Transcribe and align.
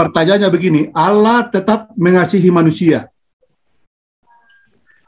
pertanyaannya 0.00 0.48
begini, 0.48 0.80
Allah 0.96 1.44
tetap 1.52 1.92
mengasihi 1.92 2.48
manusia. 2.48 3.12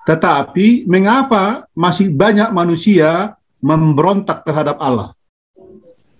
Tetapi 0.04 0.84
mengapa 0.84 1.64
masih 1.72 2.12
banyak 2.12 2.52
manusia 2.52 3.40
memberontak 3.64 4.44
terhadap 4.44 4.76
Allah? 4.76 5.16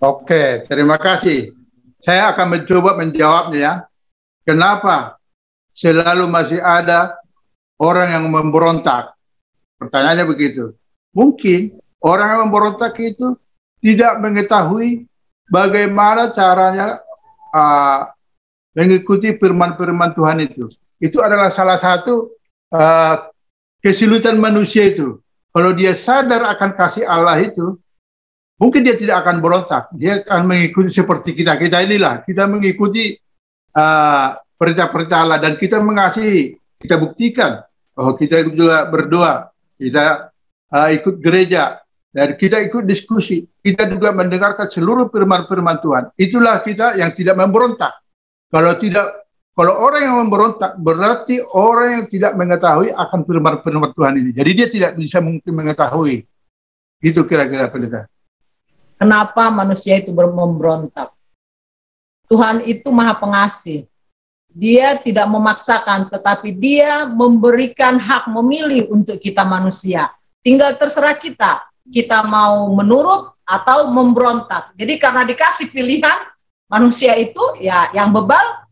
Oke, 0.01 0.65
terima 0.65 0.97
kasih. 0.97 1.53
Saya 2.01 2.33
akan 2.33 2.57
mencoba 2.57 2.97
menjawabnya 2.97 3.59
ya. 3.61 3.73
Kenapa 4.43 5.21
selalu 5.69 6.27
masih 6.27 6.59
ada 6.59 7.15
orang 7.79 8.11
yang 8.11 8.25
memberontak? 8.27 9.13
Pertanyaannya 9.79 10.25
begitu. 10.27 10.75
Mungkin 11.13 11.77
orang 12.01 12.27
yang 12.27 12.41
memberontak 12.49 12.97
itu 12.99 13.37
tidak 13.83 14.19
mengetahui 14.19 15.07
bagaimana 15.47 16.31
caranya 16.31 16.99
uh, 17.55 18.11
mengikuti 18.73 19.37
firman-firman 19.37 20.13
Tuhan 20.17 20.41
itu. 20.41 20.69
Itu 20.97 21.21
adalah 21.21 21.49
salah 21.53 21.77
satu 21.77 22.33
uh, 22.73 23.15
kesulitan 23.81 24.37
manusia 24.41 24.89
itu. 24.89 25.21
Kalau 25.53 25.71
dia 25.77 25.93
sadar 25.93 26.41
akan 26.57 26.73
kasih 26.73 27.05
Allah 27.05 27.37
itu, 27.37 27.77
mungkin 28.57 28.81
dia 28.81 28.97
tidak 28.97 29.21
akan 29.21 29.37
berontak. 29.37 29.93
Dia 29.93 30.25
akan 30.25 30.49
mengikuti 30.49 30.89
seperti 30.89 31.37
kita. 31.37 31.61
Kita 31.61 31.85
inilah, 31.85 32.25
kita 32.25 32.49
mengikuti 32.49 33.13
uh, 33.77 34.33
perintah-perintah 34.57 35.17
Allah 35.17 35.37
dan 35.37 35.53
kita 35.61 35.77
mengasihi. 35.77 36.57
Kita 36.81 36.97
buktikan 36.99 37.61
bahwa 37.93 38.17
kita 38.17 38.43
juga 38.49 38.89
berdoa, 38.89 39.53
kita 39.77 40.33
uh, 40.73 40.89
ikut 40.89 41.21
gereja, 41.21 41.79
dan 42.13 42.37
kita 42.37 42.61
ikut 42.61 42.85
diskusi. 42.85 43.45
Kita 43.63 43.87
juga 43.87 44.13
mendengarkan 44.13 44.69
seluruh 44.69 45.09
firman-firman 45.09 45.79
Tuhan. 45.79 46.03
Itulah 46.19 46.61
kita 46.61 46.97
yang 46.99 47.15
tidak 47.15 47.39
memberontak. 47.39 48.02
Kalau 48.53 48.77
tidak 48.77 49.25
kalau 49.53 49.73
orang 49.85 50.01
yang 50.01 50.17
memberontak 50.25 50.77
berarti 50.81 51.41
orang 51.53 51.89
yang 52.01 52.05
tidak 52.09 52.33
mengetahui 52.37 52.89
akan 52.93 53.21
firman-firman 53.25 53.93
Tuhan 53.93 54.13
ini. 54.17 54.29
Jadi 54.33 54.51
dia 54.53 54.67
tidak 54.69 54.91
bisa 54.97 55.21
mungkin 55.21 55.53
mengetahui. 55.53 56.25
Itu 57.01 57.25
kira-kira 57.25 57.69
pendeta. 57.69 58.09
Kenapa 58.97 59.53
manusia 59.53 60.01
itu 60.01 60.09
memberontak? 60.13 61.13
Tuhan 62.29 62.65
itu 62.65 62.89
maha 62.89 63.13
pengasih. 63.13 63.85
Dia 64.53 64.97
tidak 65.01 65.29
memaksakan, 65.29 66.13
tetapi 66.13 66.53
dia 66.53 67.09
memberikan 67.09 67.97
hak 67.97 68.29
memilih 68.29 68.89
untuk 68.89 69.17
kita 69.17 69.41
manusia. 69.45 70.13
Tinggal 70.45 70.77
terserah 70.77 71.17
kita, 71.17 71.61
kita 71.89 72.21
mau 72.25 72.69
menurut 72.73 73.33
atau 73.45 73.89
memberontak. 73.89 74.77
Jadi 74.77 75.01
karena 75.01 75.25
dikasih 75.25 75.73
pilihan, 75.73 76.32
manusia 76.73 77.13
itu 77.13 77.61
ya 77.61 77.93
yang 77.93 78.09
bebal 78.09 78.63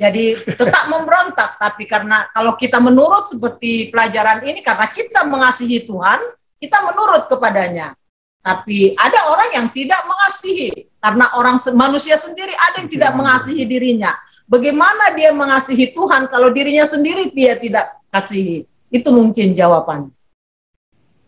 jadi 0.00 0.32
tetap 0.32 0.88
memberontak, 0.88 1.60
tapi 1.60 1.84
karena 1.84 2.24
kalau 2.32 2.56
kita 2.56 2.80
menurut 2.80 3.28
seperti 3.28 3.92
pelajaran 3.92 4.40
ini, 4.48 4.64
karena 4.64 4.88
kita 4.88 5.28
mengasihi 5.28 5.84
Tuhan, 5.84 6.24
kita 6.56 6.80
menurut 6.88 7.28
kepadanya. 7.28 7.92
Tapi 8.40 8.96
ada 8.96 9.20
orang 9.28 9.52
yang 9.52 9.66
tidak 9.76 10.00
mengasihi, 10.08 10.88
karena 11.04 11.28
orang 11.36 11.60
manusia 11.76 12.16
sendiri 12.16 12.56
ada 12.56 12.80
yang 12.80 12.88
tidak 12.88 13.12
mengasihi 13.12 13.68
dirinya. 13.68 14.16
Bagaimana 14.48 15.12
dia 15.12 15.36
mengasihi 15.36 15.92
Tuhan 15.92 16.32
kalau 16.32 16.48
dirinya 16.48 16.88
sendiri 16.88 17.28
dia 17.36 17.60
tidak 17.60 18.00
kasihi? 18.08 18.64
Itu 18.88 19.12
mungkin 19.12 19.52
jawaban 19.52 20.08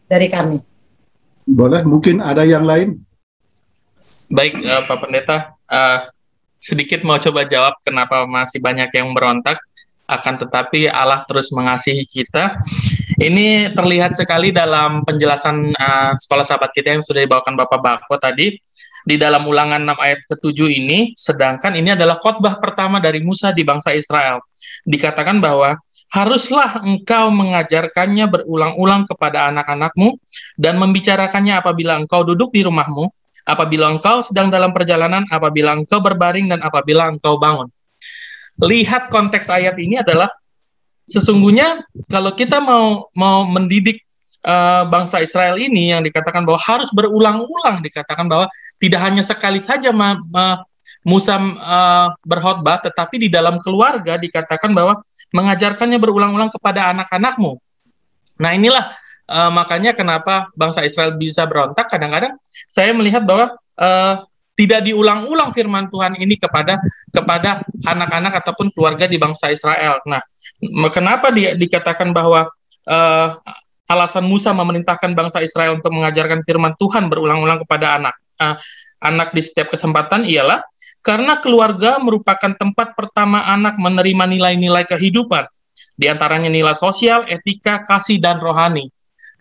dari 0.08 0.33
kami. 0.33 0.64
Boleh, 1.44 1.84
mungkin 1.84 2.24
ada 2.24 2.48
yang 2.48 2.64
lain? 2.64 3.05
Baik, 4.33 4.64
uh, 4.64 4.89
Pak 4.89 4.96
Pendeta. 4.96 5.36
Uh, 5.69 6.08
sedikit 6.62 7.02
mau 7.02 7.18
coba 7.18 7.42
jawab 7.42 7.74
kenapa 7.82 8.22
masih 8.30 8.62
banyak 8.62 8.94
yang 8.94 9.10
berontak 9.10 9.58
akan 10.06 10.34
tetapi 10.38 10.86
Allah 10.86 11.27
terus 11.27 11.50
mengasihi 11.50 12.06
kita. 12.06 12.58
Ini 13.18 13.74
terlihat 13.74 14.18
sekali 14.18 14.50
dalam 14.50 15.06
penjelasan 15.06 15.74
uh, 15.74 16.12
sekolah 16.18 16.42
sahabat 16.46 16.70
kita 16.74 16.98
yang 16.98 17.02
sudah 17.02 17.23
dibawakan 17.23 17.55
Bapak 17.55 17.80
Bako 17.80 18.18
tadi 18.18 18.58
di 19.02 19.17
dalam 19.18 19.46
ulangan 19.46 19.83
6 19.83 19.98
ayat 19.98 20.20
ke-7 20.30 20.58
ini, 20.70 20.98
sedangkan 21.18 21.74
ini 21.74 21.95
adalah 21.95 22.18
khotbah 22.23 22.62
pertama 22.62 23.02
dari 23.02 23.18
Musa 23.18 23.50
di 23.50 23.67
bangsa 23.67 23.94
Israel. 23.94 24.42
Dikatakan 24.86 25.42
bahwa 25.42 25.79
haruslah 26.11 26.83
engkau 26.83 27.30
mengajarkannya 27.34 28.27
berulang-ulang 28.30 29.06
kepada 29.06 29.50
anak-anakmu 29.50 30.18
dan 30.55 30.79
membicarakannya 30.79 31.58
apabila 31.58 31.98
engkau 31.98 32.23
duduk 32.23 32.55
di 32.55 32.62
rumahmu, 32.62 33.11
apabila 33.47 33.91
engkau 33.91 34.23
sedang 34.23 34.48
dalam 34.48 34.70
perjalanan, 34.70 35.27
apabila 35.29 35.75
engkau 35.75 35.98
berbaring, 35.98 36.51
dan 36.51 36.61
apabila 36.63 37.11
engkau 37.11 37.39
bangun. 37.39 37.69
Lihat 38.63 39.08
konteks 39.08 39.48
ayat 39.48 39.75
ini 39.80 39.98
adalah 39.98 40.30
sesungguhnya 41.08 41.83
kalau 42.07 42.33
kita 42.36 42.63
mau 42.63 43.11
mau 43.17 43.42
mendidik 43.48 44.05
uh, 44.47 44.86
bangsa 44.86 45.25
Israel 45.25 45.58
ini 45.58 45.91
yang 45.91 46.05
dikatakan 46.05 46.47
bahwa 46.47 46.61
harus 46.63 46.89
berulang-ulang 46.95 47.83
dikatakan 47.83 48.29
bahwa 48.29 48.47
tidak 48.79 49.01
hanya 49.03 49.23
sekali 49.25 49.59
saja 49.59 49.91
ma, 49.91 50.19
ma, 50.30 50.63
Musa 51.03 51.35
uh, 51.35 52.14
berkhotbah, 52.23 52.79
tetapi 52.79 53.27
di 53.27 53.29
dalam 53.33 53.59
keluarga 53.59 54.14
dikatakan 54.14 54.70
bahwa 54.70 55.03
mengajarkannya 55.35 55.98
berulang-ulang 55.98 56.47
kepada 56.55 56.95
anak-anakmu. 56.95 57.59
Nah 58.39 58.51
inilah 58.55 58.95
uh, 59.28 59.50
makanya 59.52 59.92
kenapa 59.92 60.48
bangsa 60.56 60.83
Israel 60.86 61.14
bisa 61.14 61.46
berontak 61.46 61.90
kadang-kadang 61.90 62.34
saya 62.66 62.90
melihat 62.96 63.22
bahwa 63.22 63.55
uh, 63.78 64.24
tidak 64.52 64.84
diulang-ulang 64.84 65.50
firman 65.50 65.88
Tuhan 65.88 66.16
ini 66.20 66.36
kepada 66.36 66.77
kepada 67.08 67.64
anak-anak 67.88 68.44
ataupun 68.44 68.68
keluarga 68.68 69.08
di 69.08 69.16
bangsa 69.16 69.48
Israel. 69.48 69.96
Nah, 70.05 70.20
kenapa 70.92 71.32
dia 71.32 71.56
dikatakan 71.56 72.12
bahwa 72.12 72.52
uh, 72.84 73.28
alasan 73.88 74.28
Musa 74.28 74.52
memerintahkan 74.52 75.16
bangsa 75.16 75.40
Israel 75.40 75.80
untuk 75.80 75.90
mengajarkan 75.96 76.44
firman 76.44 76.77
Tuhan 76.77 77.08
berulang-ulang 77.08 77.64
kepada 77.64 77.96
anak 77.96 78.14
uh, 78.38 78.56
anak 79.02 79.34
di 79.34 79.42
setiap 79.42 79.72
kesempatan 79.74 80.28
ialah 80.28 80.62
karena 81.02 81.42
keluarga 81.42 81.98
merupakan 81.98 82.55
tempat 82.55 82.94
pertama 82.94 83.42
anak 83.42 83.74
menerima 83.74 84.22
nilai-nilai 84.38 84.86
kehidupan, 84.86 85.50
di 85.98 86.06
antaranya 86.06 86.46
nilai 86.46 86.78
sosial, 86.78 87.27
etika, 87.27 87.82
kasih, 87.82 88.22
dan 88.22 88.38
rohani. 88.38 88.86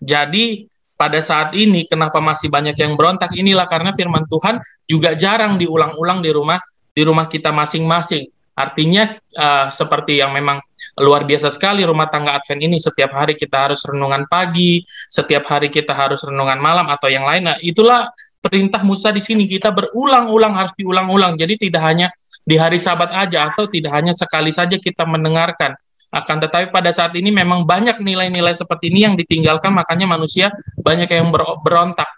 Jadi 0.02 0.66
pada 0.98 1.18
saat 1.22 1.54
ini 1.54 1.86
kenapa 1.86 2.18
masih 2.18 2.50
banyak 2.50 2.74
yang 2.78 2.98
berontak 2.98 3.30
inilah 3.34 3.66
karena 3.66 3.90
firman 3.94 4.26
Tuhan 4.26 4.58
juga 4.86 5.14
jarang 5.14 5.58
diulang-ulang 5.58 6.22
di 6.22 6.30
rumah 6.30 6.58
di 6.92 7.02
rumah 7.02 7.26
kita 7.26 7.50
masing-masing. 7.50 8.28
Artinya 8.52 9.16
uh, 9.32 9.72
seperti 9.72 10.20
yang 10.20 10.36
memang 10.36 10.60
luar 11.00 11.24
biasa 11.24 11.48
sekali 11.48 11.88
rumah 11.88 12.12
tangga 12.12 12.36
Advent 12.36 12.60
ini 12.60 12.76
setiap 12.76 13.16
hari 13.16 13.32
kita 13.32 13.70
harus 13.70 13.80
renungan 13.80 14.28
pagi, 14.28 14.84
setiap 15.08 15.48
hari 15.48 15.72
kita 15.72 15.96
harus 15.96 16.20
renungan 16.20 16.60
malam 16.60 16.84
atau 16.92 17.08
yang 17.08 17.24
lain. 17.24 17.48
Nah, 17.48 17.56
itulah 17.64 18.12
perintah 18.44 18.84
Musa 18.84 19.08
di 19.08 19.24
sini 19.24 19.48
kita 19.48 19.72
berulang-ulang 19.72 20.52
harus 20.52 20.76
diulang-ulang. 20.76 21.40
Jadi 21.40 21.64
tidak 21.70 21.80
hanya 21.80 22.12
di 22.44 22.60
hari 22.60 22.76
Sabat 22.76 23.08
aja 23.14 23.48
atau 23.48 23.70
tidak 23.72 23.94
hanya 23.96 24.12
sekali 24.12 24.52
saja 24.52 24.76
kita 24.76 25.08
mendengarkan, 25.08 25.72
akan 26.12 26.44
tetapi 26.44 26.68
pada 26.68 26.92
saat 26.92 27.16
ini 27.16 27.32
memang 27.32 27.64
banyak 27.64 27.96
nilai-nilai 28.04 28.52
seperti 28.52 28.92
ini 28.92 29.08
yang 29.08 29.14
ditinggalkan, 29.16 29.72
makanya 29.72 30.04
manusia 30.04 30.52
banyak 30.76 31.08
yang 31.08 31.32
ber 31.32 31.56
berontak 31.64 32.08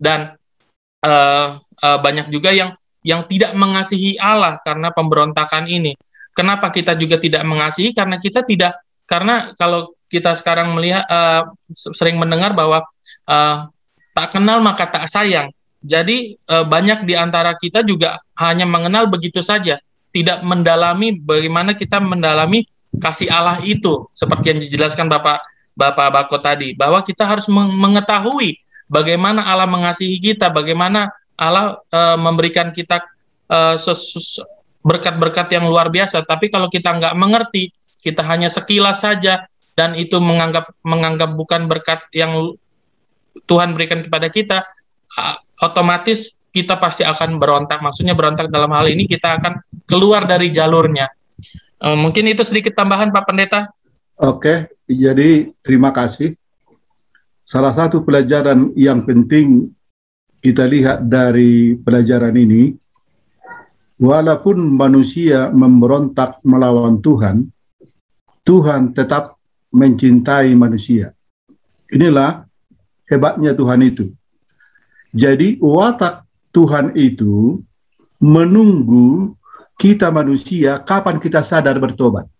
dan 0.00 0.40
uh, 1.04 1.60
uh, 1.60 1.98
banyak 2.00 2.32
juga 2.32 2.48
yang 2.56 2.72
yang 3.04 3.28
tidak 3.28 3.52
mengasihi 3.52 4.16
Allah 4.16 4.56
karena 4.64 4.88
pemberontakan 4.88 5.68
ini. 5.68 5.92
Kenapa 6.32 6.72
kita 6.72 6.96
juga 6.96 7.20
tidak 7.20 7.44
mengasihi? 7.44 7.92
Karena 7.92 8.16
kita 8.16 8.40
tidak 8.40 8.80
karena 9.04 9.52
kalau 9.60 9.92
kita 10.08 10.32
sekarang 10.32 10.72
melihat 10.72 11.04
uh, 11.12 11.44
sering 11.68 12.16
mendengar 12.16 12.56
bahwa 12.56 12.88
uh, 13.28 13.68
tak 14.16 14.28
kenal 14.32 14.64
maka 14.64 14.88
tak 14.88 15.12
sayang. 15.12 15.52
Jadi 15.84 16.40
uh, 16.48 16.64
banyak 16.64 17.04
di 17.04 17.12
antara 17.18 17.52
kita 17.58 17.84
juga 17.84 18.16
hanya 18.40 18.64
mengenal 18.64 19.12
begitu 19.12 19.44
saja 19.44 19.76
tidak 20.12 20.44
mendalami 20.44 21.18
bagaimana 21.18 21.74
kita 21.74 21.98
mendalami 21.98 22.62
kasih 23.00 23.28
Allah 23.32 23.62
itu 23.64 24.08
seperti 24.12 24.52
yang 24.52 24.60
dijelaskan 24.60 25.08
Bapak 25.08 25.40
Bapak 25.72 26.08
Bako 26.12 26.36
tadi 26.44 26.76
bahwa 26.76 27.00
kita 27.00 27.24
harus 27.24 27.48
mengetahui 27.52 28.60
bagaimana 28.92 29.40
Allah 29.48 29.64
mengasihi 29.64 30.20
kita, 30.20 30.52
bagaimana 30.52 31.08
Allah 31.32 31.80
uh, 31.88 32.18
memberikan 32.20 32.68
kita 32.76 33.00
uh, 33.48 33.76
berkat-berkat 34.84 35.48
yang 35.56 35.64
luar 35.64 35.88
biasa. 35.88 36.20
Tapi 36.28 36.52
kalau 36.52 36.68
kita 36.68 36.92
nggak 36.92 37.16
mengerti, 37.16 37.72
kita 38.04 38.20
hanya 38.26 38.52
sekilas 38.52 39.00
saja 39.00 39.48
dan 39.72 39.96
itu 39.96 40.20
menganggap 40.20 40.68
menganggap 40.84 41.32
bukan 41.32 41.64
berkat 41.64 42.04
yang 42.12 42.52
Tuhan 43.48 43.72
berikan 43.72 44.04
kepada 44.04 44.28
kita, 44.28 44.60
otomatis 45.64 46.36
kita 46.52 46.76
pasti 46.76 47.00
akan 47.00 47.40
berontak. 47.40 47.80
Maksudnya 47.80 48.12
berontak 48.12 48.52
dalam 48.52 48.68
hal 48.76 48.92
ini 48.92 49.08
kita 49.08 49.40
akan 49.40 49.64
keluar 49.88 50.28
dari 50.28 50.52
jalurnya. 50.52 51.08
Uh, 51.82 51.98
mungkin 51.98 52.30
itu 52.30 52.46
sedikit 52.46 52.78
tambahan 52.78 53.10
Pak 53.10 53.26
Pendeta. 53.26 53.66
Oke, 54.22 54.70
jadi 54.86 55.50
terima 55.66 55.90
kasih. 55.90 56.38
Salah 57.42 57.74
satu 57.74 58.06
pelajaran 58.06 58.70
yang 58.78 59.02
penting 59.02 59.74
kita 60.38 60.62
lihat 60.62 61.02
dari 61.10 61.74
pelajaran 61.74 62.38
ini 62.38 62.78
walaupun 63.98 64.62
manusia 64.78 65.50
memberontak 65.50 66.38
melawan 66.46 67.02
Tuhan, 67.02 67.50
Tuhan 68.46 68.94
tetap 68.94 69.42
mencintai 69.74 70.54
manusia. 70.54 71.10
Inilah 71.90 72.46
hebatnya 73.10 73.58
Tuhan 73.58 73.82
itu. 73.82 74.14
Jadi 75.10 75.58
watak 75.58 76.24
Tuhan 76.54 76.94
itu 76.94 77.58
menunggu 78.22 79.34
kita 79.82 80.14
manusia 80.14 80.78
kapan 80.78 81.18
kita 81.18 81.42
sadar 81.42 81.74
bertobat. 81.82 82.30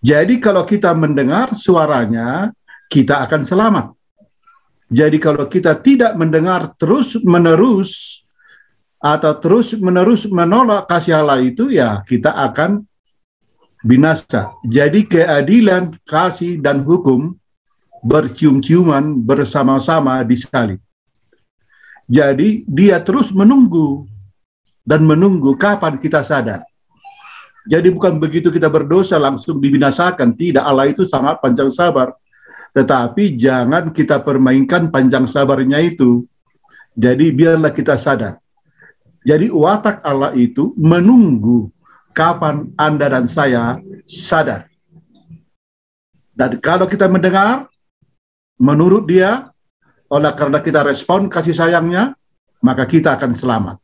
Jadi 0.00 0.40
kalau 0.40 0.64
kita 0.64 0.96
mendengar 0.96 1.52
suaranya, 1.52 2.48
kita 2.88 3.20
akan 3.20 3.44
selamat. 3.44 3.86
Jadi 4.88 5.20
kalau 5.20 5.44
kita 5.44 5.76
tidak 5.76 6.16
mendengar 6.16 6.72
terus-menerus 6.80 8.24
atau 8.96 9.36
terus-menerus 9.36 10.24
menolak 10.24 10.88
kasih 10.88 11.20
Allah 11.20 11.44
itu, 11.44 11.68
ya 11.68 12.00
kita 12.08 12.32
akan 12.32 12.80
binasa. 13.84 14.48
Jadi 14.64 15.04
keadilan, 15.04 15.92
kasih, 16.08 16.56
dan 16.56 16.80
hukum 16.80 17.36
bercium-ciuman 18.00 19.12
bersama-sama 19.20 20.24
di 20.24 20.40
salib. 20.40 20.80
Jadi 22.08 22.64
dia 22.64 22.96
terus 23.04 23.30
menunggu 23.30 24.09
dan 24.84 25.04
menunggu 25.04 25.54
kapan 25.56 26.00
kita 26.00 26.24
sadar. 26.24 26.64
Jadi 27.68 27.92
bukan 27.92 28.16
begitu 28.16 28.48
kita 28.48 28.72
berdosa 28.72 29.20
langsung 29.20 29.60
dibinasakan. 29.60 30.32
Tidak, 30.32 30.64
Allah 30.64 30.88
itu 30.88 31.04
sangat 31.04 31.38
panjang 31.44 31.68
sabar. 31.68 32.16
Tetapi 32.72 33.36
jangan 33.36 33.92
kita 33.92 34.22
permainkan 34.24 34.88
panjang 34.88 35.28
sabarnya 35.28 35.78
itu. 35.84 36.24
Jadi 36.96 37.30
biarlah 37.30 37.70
kita 37.70 38.00
sadar. 38.00 38.40
Jadi 39.20 39.52
watak 39.52 40.00
Allah 40.00 40.32
itu 40.32 40.72
menunggu 40.80 41.68
kapan 42.16 42.72
Anda 42.80 43.12
dan 43.12 43.28
saya 43.28 43.76
sadar. 44.08 44.66
Dan 46.32 46.56
kalau 46.64 46.88
kita 46.88 47.04
mendengar, 47.04 47.68
menurut 48.56 49.04
dia, 49.04 49.52
oleh 50.08 50.32
karena 50.32 50.64
kita 50.64 50.80
respon 50.80 51.28
kasih 51.28 51.52
sayangnya, 51.52 52.16
maka 52.64 52.88
kita 52.88 53.12
akan 53.12 53.36
selamat. 53.36 53.76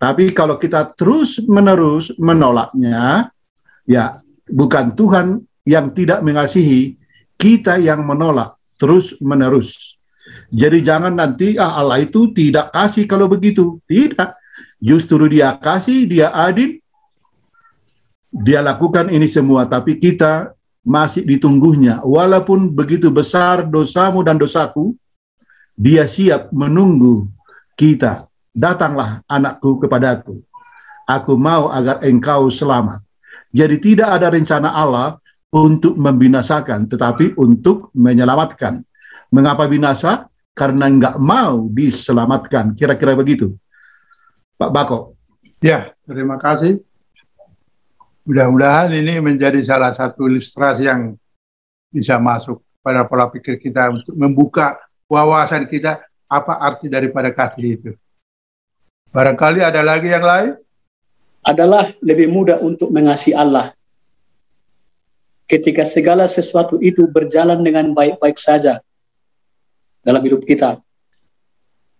Tapi 0.00 0.32
kalau 0.32 0.56
kita 0.56 0.96
terus-menerus 0.96 2.16
menolaknya, 2.16 3.28
ya 3.84 4.24
bukan 4.48 4.96
Tuhan 4.96 5.44
yang 5.68 5.92
tidak 5.92 6.24
mengasihi, 6.24 6.96
kita 7.36 7.76
yang 7.76 8.08
menolak 8.08 8.56
terus-menerus. 8.80 10.00
Jadi 10.48 10.80
jangan 10.80 11.12
nanti 11.12 11.60
ah, 11.60 11.76
Allah 11.76 12.00
itu 12.00 12.32
tidak 12.32 12.72
kasih 12.72 13.04
kalau 13.04 13.28
begitu. 13.28 13.76
Tidak. 13.84 14.40
Justru 14.80 15.28
dia 15.28 15.52
kasih, 15.60 16.08
dia 16.08 16.32
adil, 16.32 16.80
dia 18.32 18.64
lakukan 18.64 19.12
ini 19.12 19.28
semua, 19.28 19.68
tapi 19.68 20.00
kita 20.00 20.56
masih 20.80 21.28
ditunggunya. 21.28 22.00
Walaupun 22.00 22.72
begitu 22.72 23.12
besar 23.12 23.68
dosamu 23.68 24.24
dan 24.24 24.40
dosaku, 24.40 24.96
dia 25.76 26.08
siap 26.08 26.48
menunggu 26.56 27.28
kita 27.76 28.29
datanglah 28.54 29.22
anakku 29.26 29.78
kepadaku. 29.80 30.42
Aku 31.06 31.34
mau 31.34 31.70
agar 31.74 32.02
engkau 32.06 32.46
selamat. 32.50 33.02
Jadi 33.50 33.82
tidak 33.82 34.20
ada 34.20 34.30
rencana 34.30 34.70
Allah 34.70 35.18
untuk 35.50 35.98
membinasakan, 35.98 36.86
tetapi 36.86 37.34
untuk 37.34 37.90
menyelamatkan. 37.98 38.78
Mengapa 39.34 39.66
binasa? 39.66 40.30
Karena 40.54 40.86
enggak 40.86 41.18
mau 41.18 41.66
diselamatkan. 41.70 42.74
Kira-kira 42.78 43.18
begitu. 43.18 43.54
Pak 44.54 44.70
Bako. 44.70 45.18
Ya, 45.62 45.90
terima 46.06 46.38
kasih. 46.38 46.82
Mudah-mudahan 48.22 48.92
ini 48.94 49.18
menjadi 49.18 49.58
salah 49.66 49.90
satu 49.90 50.30
ilustrasi 50.30 50.86
yang 50.86 51.18
bisa 51.90 52.22
masuk 52.22 52.62
pada 52.84 53.02
pola 53.02 53.26
pikir 53.26 53.58
kita 53.58 53.90
untuk 53.90 54.14
membuka 54.14 54.78
wawasan 55.10 55.66
kita 55.66 55.98
apa 56.30 56.54
arti 56.62 56.86
daripada 56.86 57.34
kasih 57.34 57.66
itu. 57.80 57.90
Barangkali 59.10 59.58
ada 59.58 59.82
lagi 59.82 60.06
yang 60.06 60.22
lain? 60.22 60.52
Adalah 61.42 61.90
lebih 61.98 62.30
mudah 62.30 62.62
untuk 62.62 62.94
mengasihi 62.94 63.34
Allah. 63.34 63.74
Ketika 65.50 65.82
segala 65.82 66.30
sesuatu 66.30 66.78
itu 66.78 67.10
berjalan 67.10 67.58
dengan 67.66 67.90
baik-baik 67.90 68.38
saja 68.38 68.78
dalam 70.06 70.22
hidup 70.22 70.46
kita. 70.46 70.78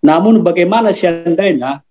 Namun 0.07 0.47
bagaimana 0.47 0.95
seandainya 0.95 1.83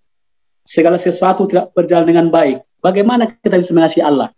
segala 0.64 0.96
sesuatu 0.96 1.44
tidak 1.52 1.76
berjalan 1.76 2.08
dengan 2.08 2.28
baik? 2.32 2.64
Bagaimana 2.80 3.28
kita 3.28 3.60
bisa 3.60 3.76
mengasihi 3.76 4.08
Allah? 4.08 4.32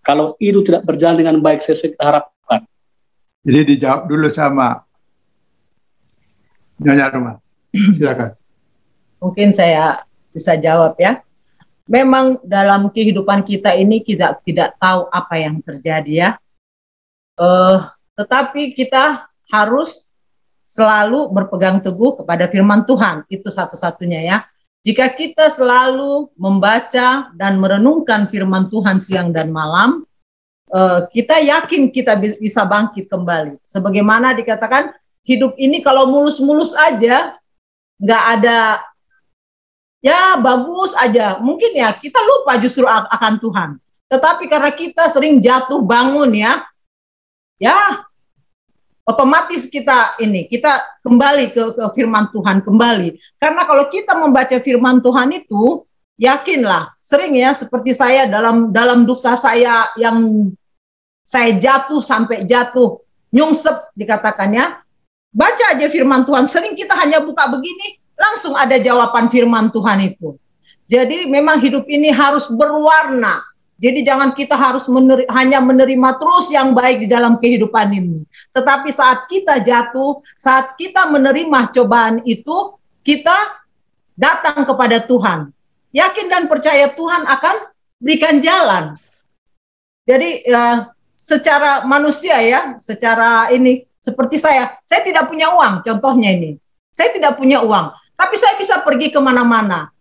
Kalau 0.00 0.40
itu 0.40 0.64
tidak 0.64 0.88
berjalan 0.88 1.20
dengan 1.20 1.36
baik 1.44 1.60
sesuai 1.60 2.00
kita 2.00 2.04
harapkan. 2.08 2.64
Jadi 3.44 3.76
dijawab 3.76 4.08
dulu 4.08 4.32
sama 4.32 4.88
Nyonya 6.80 7.12
Rumah. 7.12 7.36
Silakan 8.00 8.47
mungkin 9.22 9.54
saya 9.54 10.02
bisa 10.32 10.54
jawab 10.58 10.98
ya. 10.98 11.22
Memang 11.88 12.38
dalam 12.44 12.92
kehidupan 12.92 13.48
kita 13.48 13.72
ini 13.72 14.04
kita 14.04 14.38
tidak 14.44 14.76
tahu 14.76 15.08
apa 15.08 15.34
yang 15.40 15.64
terjadi 15.64 16.12
ya. 16.12 16.30
Uh, 17.38 17.88
tetapi 18.18 18.76
kita 18.76 19.30
harus 19.48 20.12
selalu 20.68 21.32
berpegang 21.32 21.80
teguh 21.80 22.20
kepada 22.20 22.44
firman 22.52 22.84
Tuhan. 22.84 23.24
Itu 23.32 23.48
satu-satunya 23.48 24.20
ya. 24.20 24.38
Jika 24.84 25.10
kita 25.16 25.48
selalu 25.48 26.28
membaca 26.36 27.32
dan 27.34 27.56
merenungkan 27.56 28.28
firman 28.28 28.68
Tuhan 28.68 29.00
siang 29.00 29.32
dan 29.32 29.48
malam, 29.48 30.04
uh, 30.72 31.08
kita 31.08 31.40
yakin 31.40 31.88
kita 31.88 32.20
bisa 32.20 32.68
bangkit 32.68 33.08
kembali. 33.08 33.58
Sebagaimana 33.64 34.36
dikatakan, 34.36 34.92
hidup 35.24 35.56
ini 35.56 35.80
kalau 35.80 36.08
mulus-mulus 36.08 36.76
aja, 36.76 37.36
nggak 37.98 38.24
ada 38.38 38.80
ya 40.02 40.38
bagus 40.38 40.94
aja. 40.98 41.38
Mungkin 41.38 41.74
ya 41.74 41.94
kita 41.94 42.18
lupa 42.18 42.58
justru 42.58 42.86
akan 42.86 43.34
Tuhan. 43.42 43.70
Tetapi 44.08 44.44
karena 44.48 44.72
kita 44.72 45.12
sering 45.12 45.38
jatuh 45.44 45.84
bangun 45.84 46.32
ya, 46.32 46.64
ya 47.60 48.08
otomatis 49.04 49.68
kita 49.68 50.16
ini 50.20 50.48
kita 50.48 51.00
kembali 51.04 51.52
ke, 51.52 51.62
ke 51.76 51.84
firman 51.92 52.28
Tuhan 52.32 52.64
kembali. 52.64 53.16
Karena 53.36 53.68
kalau 53.68 53.84
kita 53.92 54.16
membaca 54.16 54.56
firman 54.60 55.04
Tuhan 55.04 55.32
itu 55.36 55.84
yakinlah 56.18 56.98
sering 56.98 57.38
ya 57.38 57.54
seperti 57.54 57.94
saya 57.94 58.26
dalam 58.26 58.74
dalam 58.74 59.06
duka 59.06 59.38
saya 59.38 59.86
yang 59.94 60.50
saya 61.22 61.54
jatuh 61.56 62.02
sampai 62.02 62.42
jatuh 62.48 62.98
nyungsep 63.30 63.92
dikatakannya 63.94 64.82
baca 65.30 65.64
aja 65.76 65.86
firman 65.92 66.24
Tuhan 66.24 66.48
sering 66.50 66.74
kita 66.74 66.96
hanya 66.98 67.22
buka 67.22 67.46
begini 67.52 67.97
langsung 68.18 68.58
ada 68.58 68.76
jawaban 68.76 69.30
firman 69.30 69.70
Tuhan 69.70 70.02
itu. 70.02 70.34
Jadi 70.90 71.30
memang 71.30 71.62
hidup 71.62 71.86
ini 71.86 72.10
harus 72.10 72.50
berwarna. 72.50 73.44
Jadi 73.78 74.02
jangan 74.02 74.34
kita 74.34 74.58
harus 74.58 74.90
meneri 74.90 75.22
hanya 75.30 75.62
menerima 75.62 76.18
terus 76.18 76.50
yang 76.50 76.74
baik 76.74 77.06
di 77.06 77.08
dalam 77.08 77.38
kehidupan 77.38 77.94
ini. 77.94 78.26
Tetapi 78.50 78.90
saat 78.90 79.30
kita 79.30 79.62
jatuh, 79.62 80.18
saat 80.34 80.74
kita 80.74 81.06
menerima 81.06 81.70
cobaan 81.70 82.18
itu, 82.26 82.74
kita 83.06 83.62
datang 84.18 84.66
kepada 84.66 84.98
Tuhan. 85.06 85.54
Yakin 85.94 86.26
dan 86.26 86.50
percaya 86.50 86.90
Tuhan 86.90 87.22
akan 87.22 87.56
berikan 88.02 88.42
jalan. 88.42 88.98
Jadi 90.10 90.42
ya, 90.42 90.90
secara 91.14 91.86
manusia 91.86 92.42
ya, 92.42 92.74
secara 92.82 93.54
ini 93.54 93.86
seperti 94.02 94.42
saya, 94.42 94.74
saya 94.82 95.06
tidak 95.06 95.30
punya 95.30 95.54
uang. 95.54 95.86
Contohnya 95.86 96.34
ini, 96.34 96.58
saya 96.90 97.14
tidak 97.14 97.38
punya 97.38 97.62
uang. 97.62 97.94
Tapi 98.18 98.34
saya 98.34 98.58
bisa 98.58 98.82
pergi 98.82 99.14
ke 99.14 99.22
mana-mana. 99.22 99.94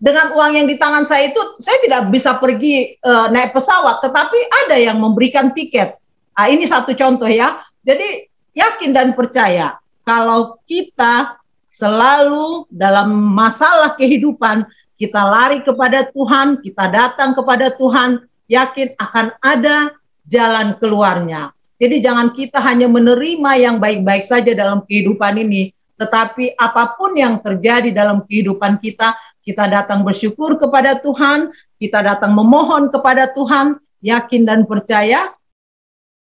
Dengan 0.00 0.34
uang 0.34 0.58
yang 0.58 0.66
di 0.66 0.74
tangan 0.80 1.06
saya 1.06 1.30
itu, 1.30 1.38
saya 1.60 1.78
tidak 1.86 2.10
bisa 2.10 2.34
pergi 2.40 2.98
uh, 3.04 3.30
naik 3.30 3.54
pesawat, 3.54 4.02
tetapi 4.02 4.38
ada 4.66 4.76
yang 4.80 4.98
memberikan 4.98 5.54
tiket. 5.54 6.00
Nah, 6.34 6.48
ini 6.48 6.64
satu 6.64 6.96
contoh 6.96 7.28
ya. 7.28 7.62
Jadi 7.84 8.26
yakin 8.56 8.90
dan 8.96 9.12
percaya 9.12 9.76
kalau 10.08 10.56
kita 10.64 11.36
selalu 11.70 12.66
dalam 12.72 13.12
masalah 13.12 13.94
kehidupan 13.94 14.66
kita 14.98 15.20
lari 15.20 15.64
kepada 15.64 16.08
Tuhan, 16.12 16.60
kita 16.60 16.92
datang 16.92 17.32
kepada 17.32 17.72
Tuhan, 17.72 18.24
yakin 18.50 18.98
akan 19.00 19.32
ada 19.40 19.94
jalan 20.28 20.76
keluarnya. 20.76 21.56
Jadi 21.80 22.04
jangan 22.04 22.36
kita 22.36 22.60
hanya 22.60 22.84
menerima 22.84 23.50
yang 23.56 23.76
baik-baik 23.80 24.20
saja 24.20 24.52
dalam 24.52 24.84
kehidupan 24.84 25.40
ini, 25.40 25.72
tetapi 26.00 26.56
apa 26.56 26.96
pun 26.96 27.12
yang 27.12 27.44
terjadi 27.44 27.92
dalam 27.92 28.24
kehidupan 28.24 28.80
kita, 28.80 29.12
kita 29.44 29.68
datang 29.68 30.00
bersyukur 30.00 30.56
kepada 30.56 30.96
Tuhan, 30.96 31.52
kita 31.76 32.00
datang 32.00 32.32
memohon 32.32 32.88
kepada 32.88 33.28
Tuhan, 33.28 33.76
yakin 34.00 34.48
dan 34.48 34.64
percaya, 34.64 35.28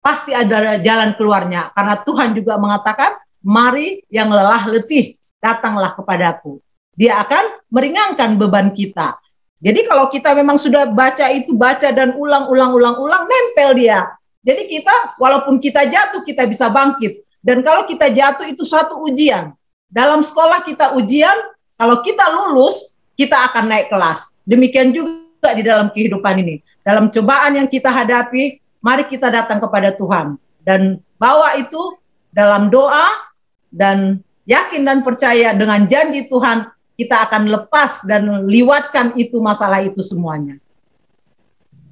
pasti 0.06 0.38
ada 0.38 0.78
jalan 0.78 1.18
keluarnya. 1.18 1.74
Karena 1.74 1.98
Tuhan 1.98 2.38
juga 2.38 2.62
mengatakan, 2.62 3.18
mari 3.42 4.06
yang 4.14 4.30
lelah 4.30 4.70
letih, 4.70 5.18
datanglah 5.42 5.98
kepadaku. 5.98 6.62
dia 6.96 7.20
akan 7.20 7.68
meringankan 7.76 8.40
beban 8.40 8.72
kita. 8.72 9.20
Jadi 9.60 9.84
kalau 9.84 10.08
kita 10.08 10.32
memang 10.32 10.56
sudah 10.56 10.88
baca 10.88 11.28
itu 11.28 11.52
baca 11.52 11.92
dan 11.92 12.16
ulang-ulang-ulang-ulang 12.16 13.24
nempel 13.28 13.76
dia. 13.76 14.16
Jadi 14.48 14.64
kita 14.72 15.20
walaupun 15.20 15.60
kita 15.60 15.92
jatuh 15.92 16.24
kita 16.24 16.48
bisa 16.48 16.72
bangkit. 16.72 17.20
Dan 17.46 17.62
kalau 17.62 17.86
kita 17.86 18.10
jatuh 18.10 18.50
itu 18.50 18.66
satu 18.66 19.06
ujian. 19.06 19.54
Dalam 19.86 20.26
sekolah 20.26 20.66
kita 20.66 20.98
ujian, 20.98 21.54
kalau 21.78 22.02
kita 22.02 22.26
lulus 22.34 22.98
kita 23.14 23.54
akan 23.54 23.70
naik 23.70 23.94
kelas. 23.94 24.34
Demikian 24.50 24.92
juga 24.92 25.54
di 25.54 25.62
dalam 25.62 25.94
kehidupan 25.94 26.42
ini. 26.42 26.66
Dalam 26.82 27.14
cobaan 27.14 27.54
yang 27.54 27.70
kita 27.70 27.94
hadapi, 27.94 28.58
mari 28.82 29.06
kita 29.06 29.30
datang 29.30 29.62
kepada 29.62 29.94
Tuhan 29.94 30.42
dan 30.62 31.02
bawa 31.18 31.58
itu 31.58 31.98
dalam 32.30 32.70
doa 32.70 33.34
dan 33.74 34.22
yakin 34.46 34.86
dan 34.86 35.02
percaya 35.02 35.58
dengan 35.58 35.90
janji 35.90 36.30
Tuhan 36.30 36.70
kita 36.96 37.26
akan 37.28 37.50
lepas 37.50 38.06
dan 38.06 38.46
liwatkan 38.46 39.18
itu 39.18 39.42
masalah 39.42 39.82
itu 39.82 40.06
semuanya. 40.06 40.62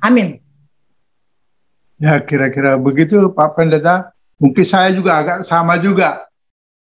Amin. 0.05 0.37
Ya 1.97 2.21
kira-kira 2.21 2.77
begitu 2.77 3.31
Pak 3.33 3.57
Pendeta. 3.57 4.12
Mungkin 4.41 4.65
saya 4.65 4.91
juga 4.91 5.21
agak 5.21 5.37
sama 5.45 5.77
juga 5.79 6.25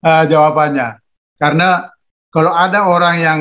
uh, 0.04 0.24
jawabannya. 0.28 1.00
Karena 1.38 1.90
kalau 2.34 2.52
ada 2.54 2.90
orang 2.90 3.16
yang 3.18 3.40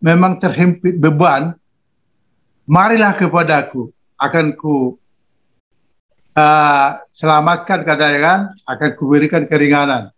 memang 0.00 0.38
terhimpit 0.38 0.96
beban, 1.02 1.56
marilah 2.68 3.12
kepadaku, 3.16 3.90
akan 4.20 4.54
ku 4.54 4.96
uh, 6.38 6.88
selamatkan 7.10 7.82
katanya 7.84 8.20
kan, 8.20 8.40
akan 8.68 8.90
kuberikan 8.96 9.44
keringanan. 9.44 10.12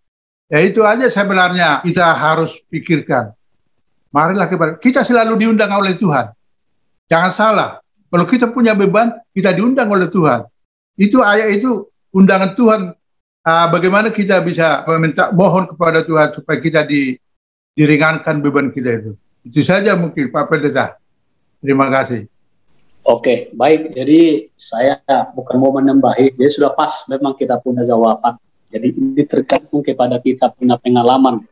Ya 0.51 0.67
itu 0.67 0.83
aja 0.83 1.07
sebenarnya 1.07 1.83
kita 1.87 2.11
harus 2.15 2.59
pikirkan. 2.71 3.31
Marilah 4.11 4.51
kepada 4.51 4.75
kita 4.83 5.07
selalu 5.07 5.39
diundang 5.39 5.71
oleh 5.71 5.95
Tuhan. 5.95 6.35
Jangan 7.07 7.31
salah. 7.31 7.71
Kalau 8.11 8.27
kita 8.27 8.51
punya 8.51 8.75
beban, 8.75 9.15
kita 9.31 9.55
diundang 9.55 9.87
oleh 9.91 10.11
Tuhan. 10.11 10.43
Itu 10.99 11.23
ayat 11.23 11.55
itu 11.55 11.90
undangan 12.15 12.53
Tuhan. 12.55 12.83
Uh, 13.41 13.67
bagaimana 13.73 14.13
kita 14.13 14.45
bisa 14.45 14.85
meminta 14.85 15.33
mohon 15.33 15.65
kepada 15.65 16.05
Tuhan 16.05 16.29
supaya 16.37 16.61
kita 16.61 16.85
di, 16.85 17.17
diringankan 17.73 18.45
beban 18.45 18.69
kita 18.69 19.01
itu. 19.01 19.13
Itu 19.41 19.65
saja 19.65 19.97
mungkin 19.97 20.29
Pak 20.29 20.53
Pendeta. 20.53 21.01
Terima 21.65 21.89
kasih. 21.89 22.29
Oke, 23.09 23.49
baik. 23.57 23.97
Jadi 23.97 24.53
saya 24.61 25.01
bukan 25.33 25.57
mau 25.57 25.73
menambahi, 25.73 26.37
jadi 26.37 26.51
sudah 26.53 26.77
pas 26.77 27.09
memang 27.09 27.33
kita 27.33 27.57
punya 27.65 27.81
jawaban. 27.89 28.37
Jadi 28.69 28.93
ini 28.93 29.25
tergantung 29.25 29.81
kepada 29.81 30.21
kita 30.21 30.53
punya 30.53 30.77
pengalaman 30.77 31.43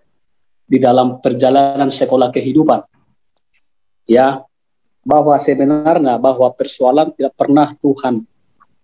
di 0.68 0.76
dalam 0.76 1.24
perjalanan 1.24 1.88
sekolah 1.88 2.28
kehidupan. 2.28 2.84
Ya, 4.04 4.44
bahwa 5.08 5.40
sebenarnya 5.40 6.20
bahwa 6.20 6.52
persoalan 6.52 7.16
tidak 7.16 7.32
pernah 7.32 7.72
Tuhan 7.80 8.28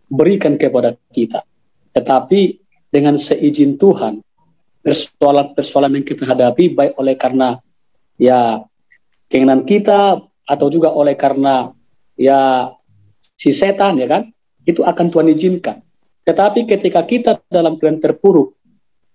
berikan 0.08 0.56
kepada 0.56 0.96
kita. 1.12 1.44
Tetapi 1.94 2.40
dengan 2.90 3.14
seizin 3.14 3.78
Tuhan, 3.78 4.20
persoalan-persoalan 4.82 5.96
yang 5.96 6.06
kita 6.06 6.28
hadapi 6.28 6.74
baik 6.74 6.92
oleh 7.00 7.14
karena 7.16 7.56
ya 8.20 8.60
keinginan 9.32 9.64
kita 9.64 10.20
atau 10.44 10.66
juga 10.68 10.92
oleh 10.92 11.16
karena 11.16 11.72
ya 12.18 12.68
si 13.38 13.50
setan 13.50 13.96
ya 13.96 14.06
kan, 14.10 14.22
itu 14.68 14.84
akan 14.84 15.06
Tuhan 15.08 15.32
izinkan. 15.32 15.80
Tetapi 16.24 16.64
ketika 16.64 17.04
kita 17.04 17.40
dalam 17.52 17.76
keadaan 17.76 18.00
terpuruk, 18.00 18.56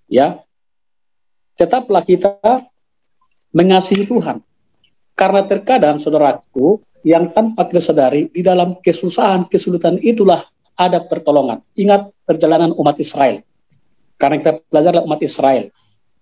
ya, 0.06 0.42
tetaplah 1.58 2.06
kita 2.06 2.38
mengasihi 3.54 4.06
Tuhan. 4.06 4.46
Karena 5.18 5.44
terkadang 5.44 5.98
saudaraku 6.00 6.80
yang 7.04 7.34
tanpa 7.34 7.68
kita 7.68 7.82
sadari 7.82 8.30
di 8.30 8.46
dalam 8.46 8.78
kesusahan, 8.80 9.50
kesulitan 9.50 9.98
itulah 10.00 10.46
ada 10.80 11.04
pertolongan. 11.04 11.60
Ingat 11.76 12.14
perjalanan 12.30 12.78
umat 12.78 13.02
Israel. 13.02 13.42
Karena 14.22 14.38
kita 14.38 14.62
belajar 14.70 15.02
umat 15.02 15.18
Israel. 15.26 15.74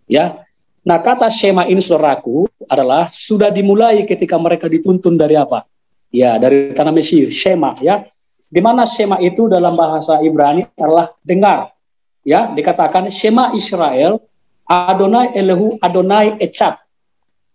Ya. 0.08 0.40
Nah, 0.88 1.04
kata 1.04 1.28
Shema 1.28 1.68
ini 1.68 1.84
saudaraku 1.84 2.48
adalah 2.72 3.12
sudah 3.12 3.52
dimulai 3.52 4.08
ketika 4.08 4.40
mereka 4.40 4.72
dituntun 4.72 5.20
dari 5.20 5.36
apa? 5.36 5.68
Ya, 6.08 6.40
dari 6.40 6.72
tanah 6.72 6.96
Mesir, 6.96 7.28
Shema 7.28 7.76
ya. 7.84 8.08
Di 8.48 8.64
mana 8.64 8.88
Shema 8.88 9.20
itu 9.20 9.52
dalam 9.52 9.76
bahasa 9.76 10.24
Ibrani 10.24 10.64
adalah 10.80 11.12
dengar. 11.20 11.76
Ya, 12.24 12.48
dikatakan 12.56 13.12
Shema 13.12 13.52
Israel 13.52 14.24
Adonai 14.64 15.36
Elehu 15.36 15.76
Adonai 15.84 16.40
Ecap. 16.40 16.80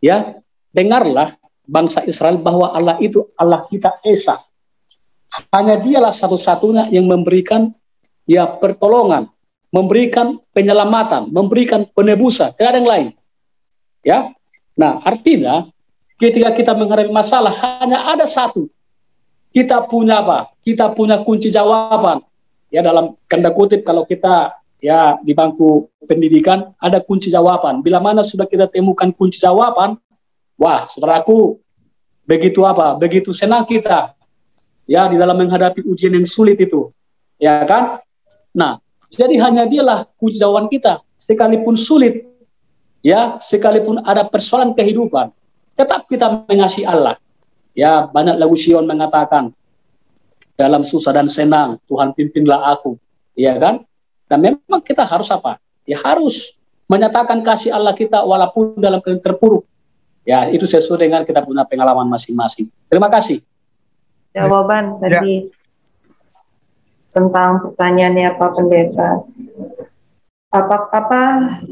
Ya, 0.04 0.37
dengarlah 0.76 1.40
bangsa 1.64 2.04
Israel 2.04 2.37
bahwa 2.37 2.68
Allah 2.76 3.00
itu 3.00 3.32
Allah 3.40 3.64
kita 3.73 3.97
Esa. 4.04 4.37
Hanya 5.49 5.80
dialah 5.80 6.12
satu-satunya 6.12 6.92
yang 6.92 7.09
memberikan 7.09 7.73
ya 8.26 8.47
pertolongan, 8.47 9.29
memberikan 9.73 10.38
penyelamatan, 10.52 11.33
memberikan 11.33 11.88
penebusan, 11.88 12.52
tidak 12.55 12.69
ada 12.73 12.79
yang 12.79 12.91
lain. 12.91 13.09
Ya. 14.02 14.19
Nah, 14.76 15.00
artinya 15.05 15.69
ketika 16.17 16.55
kita 16.55 16.73
menghadapi 16.79 17.11
masalah 17.11 17.52
hanya 17.81 18.07
ada 18.12 18.29
satu. 18.29 18.71
Kita 19.52 19.85
punya 19.85 20.25
apa? 20.25 20.49
Kita 20.64 20.97
punya 20.97 21.21
kunci 21.21 21.52
jawaban. 21.52 22.25
Ya 22.73 22.81
dalam 22.81 23.21
kanda 23.29 23.52
kutip 23.52 23.85
kalau 23.85 24.09
kita 24.09 24.57
ya 24.81 25.21
di 25.21 25.37
bangku 25.37 25.93
pendidikan 26.09 26.73
ada 26.81 27.05
kunci 27.05 27.29
jawaban. 27.29 27.85
Bila 27.85 28.00
mana 28.00 28.25
sudah 28.25 28.49
kita 28.49 28.73
temukan 28.73 29.12
kunci 29.12 29.37
jawaban, 29.37 30.00
wah, 30.57 30.88
saudaraku, 30.88 31.61
begitu 32.25 32.64
apa? 32.64 32.97
Begitu 32.97 33.37
senang 33.37 33.69
kita 33.69 34.17
ya 34.88 35.05
di 35.11 35.21
dalam 35.21 35.37
menghadapi 35.37 35.85
ujian 35.85 36.17
yang 36.17 36.25
sulit 36.25 36.57
itu. 36.57 36.88
Ya 37.37 37.62
kan? 37.69 38.00
Nah, 38.52 38.80
jadi 39.12 39.37
hanya 39.44 39.64
dialah 39.68 40.09
kunci 40.16 40.40
jawaban 40.40 40.68
kita. 40.68 41.00
Sekalipun 41.21 41.78
sulit, 41.78 42.26
ya, 43.04 43.38
sekalipun 43.38 44.02
ada 44.02 44.26
persoalan 44.26 44.75
kehidupan, 44.75 45.30
tetap 45.78 46.09
kita 46.11 46.44
mengasihi 46.49 46.88
Allah. 46.88 47.16
Ya, 47.73 48.09
banyak 48.11 48.37
lagu 48.37 48.59
Sion 48.59 48.85
mengatakan, 48.85 49.54
dalam 50.56 50.85
susah 50.85 51.16
dan 51.16 51.26
senang, 51.26 51.80
Tuhan 51.88 52.12
pimpinlah 52.12 52.61
aku. 52.76 53.00
Ya 53.32 53.56
kan? 53.56 53.82
Dan 54.28 54.38
memang 54.44 54.80
kita 54.85 55.04
harus 55.09 55.32
apa? 55.32 55.56
Ya 55.88 55.97
harus 56.00 56.61
menyatakan 56.87 57.40
kasih 57.40 57.73
Allah 57.73 57.97
kita 57.97 58.21
walaupun 58.21 58.76
dalam 58.76 59.00
keadaan 59.00 59.25
terpuruk. 59.25 59.64
Ya, 60.23 60.47
itu 60.52 60.68
sesuai 60.68 61.02
dengan 61.02 61.23
kita 61.26 61.42
punya 61.42 61.66
pengalaman 61.66 62.06
masing-masing. 62.06 62.71
Terima 62.87 63.11
kasih. 63.11 63.42
Jawaban 64.37 65.02
ya. 65.02 65.21
Tentang 67.12 67.61
pertanyaannya 67.61 68.28
Pak 68.40 68.50
Pendeta. 68.57 69.11
Apa 70.52 70.76
apa 70.92 71.23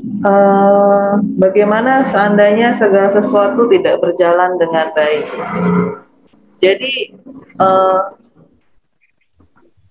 eh, 0.00 1.12
bagaimana 1.36 2.00
seandainya 2.00 2.72
segala 2.72 3.12
sesuatu 3.12 3.68
tidak 3.68 4.00
berjalan 4.00 4.56
dengan 4.56 4.88
baik? 4.96 5.24
Jadi 6.60 7.12
eh, 7.60 8.00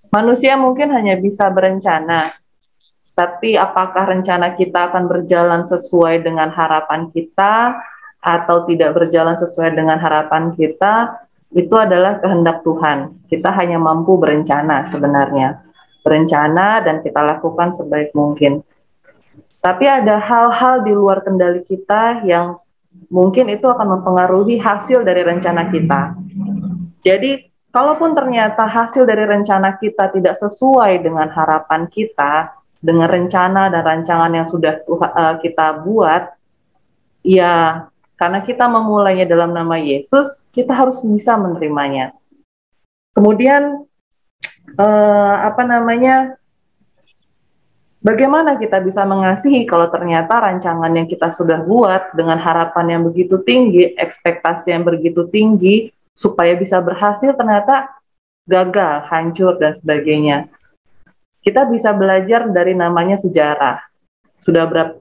manusia 0.09 0.57
mungkin 0.57 0.89
hanya 0.89 1.21
bisa 1.21 1.53
berencana, 1.53 2.33
tapi 3.13 3.53
apakah 3.57 4.09
rencana 4.09 4.57
kita 4.57 4.89
akan 4.89 5.05
berjalan 5.05 5.69
sesuai 5.69 6.25
dengan 6.25 6.49
harapan 6.49 7.13
kita 7.13 7.77
atau 8.19 8.65
tidak 8.65 8.97
berjalan 8.97 9.37
sesuai 9.37 9.77
dengan 9.77 10.01
harapan 10.01 10.51
kita, 10.57 11.13
itu 11.49 11.73
adalah 11.73 12.21
kehendak 12.21 12.61
Tuhan. 12.61 13.25
Kita 13.25 13.49
hanya 13.57 13.81
mampu 13.81 14.21
berencana 14.21 14.85
sebenarnya. 14.85 15.65
Berencana 16.05 16.85
dan 16.85 17.01
kita 17.01 17.21
lakukan 17.25 17.73
sebaik 17.73 18.13
mungkin. 18.13 18.61
Tapi 19.59 19.85
ada 19.89 20.21
hal-hal 20.21 20.87
di 20.87 20.93
luar 20.95 21.19
kendali 21.25 21.65
kita 21.67 22.23
yang 22.23 22.61
mungkin 23.11 23.51
itu 23.51 23.67
akan 23.67 23.99
mempengaruhi 23.99 24.55
hasil 24.61 25.03
dari 25.03 25.25
rencana 25.25 25.67
kita. 25.67 26.15
Jadi, 27.03 27.49
kalaupun 27.73 28.15
ternyata 28.15 28.63
hasil 28.63 29.03
dari 29.03 29.27
rencana 29.27 29.75
kita 29.75 30.15
tidak 30.15 30.39
sesuai 30.39 31.03
dengan 31.03 31.27
harapan 31.27 31.91
kita, 31.91 32.55
dengan 32.79 33.11
rencana 33.11 33.67
dan 33.67 33.83
rancangan 33.83 34.31
yang 34.31 34.47
sudah 34.47 34.79
uh, 34.87 35.35
kita 35.43 35.83
buat, 35.83 36.31
ya 37.27 37.83
karena 38.19 38.43
kita 38.43 38.67
memulainya 38.67 39.23
dalam 39.23 39.55
nama 39.55 39.79
Yesus, 39.79 40.51
kita 40.51 40.75
harus 40.75 40.99
bisa 40.99 41.39
menerimanya. 41.39 42.11
Kemudian 43.15 43.87
uh, 44.75 45.35
apa 45.47 45.63
namanya? 45.63 46.35
Bagaimana 47.99 48.55
kita 48.55 48.79
bisa 48.79 49.03
mengasihi 49.03 49.67
kalau 49.67 49.91
ternyata 49.91 50.31
rancangan 50.39 50.87
yang 50.87 51.03
kita 51.03 51.35
sudah 51.35 51.59
buat 51.67 52.15
dengan 52.15 52.39
harapan 52.39 52.95
yang 52.95 53.01
begitu 53.03 53.43
tinggi, 53.43 53.91
ekspektasi 53.91 54.71
yang 54.71 54.87
begitu 54.87 55.27
tinggi, 55.27 55.91
supaya 56.15 56.55
bisa 56.55 56.79
berhasil 56.79 57.35
ternyata 57.35 57.91
gagal, 58.47 59.03
hancur, 59.11 59.59
dan 59.59 59.75
sebagainya 59.75 60.47
kita 61.43 61.67
bisa 61.67 61.95
belajar 61.95 62.51
dari 62.51 62.75
namanya 62.75 63.15
sejarah. 63.15 63.79
Sudah 64.39 64.67
berapa 64.67 64.99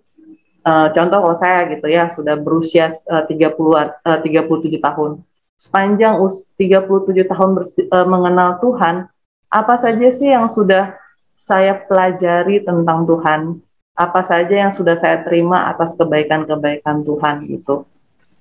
uh, 0.65 0.89
contoh 0.95 1.19
kalau 1.23 1.37
saya 1.39 1.69
gitu 1.71 1.87
ya 1.87 2.09
sudah 2.11 2.39
berusia 2.39 2.95
uh, 3.11 3.27
30-an 3.27 3.89
uh, 4.03 4.19
37 4.23 4.79
tahun. 4.81 5.11
Sepanjang 5.59 6.23
us 6.23 6.55
37 6.55 7.27
tahun 7.27 7.51
uh, 7.91 8.07
mengenal 8.07 8.63
Tuhan, 8.63 9.11
apa 9.51 9.75
saja 9.79 10.07
sih 10.15 10.31
yang 10.31 10.47
sudah 10.47 10.95
saya 11.35 11.75
pelajari 11.75 12.63
tentang 12.63 13.07
Tuhan? 13.07 13.59
Apa 13.99 14.23
saja 14.23 14.55
yang 14.55 14.71
sudah 14.71 14.95
saya 14.95 15.27
terima 15.27 15.67
atas 15.67 15.99
kebaikan-kebaikan 15.99 17.03
Tuhan 17.03 17.51
itu? 17.51 17.83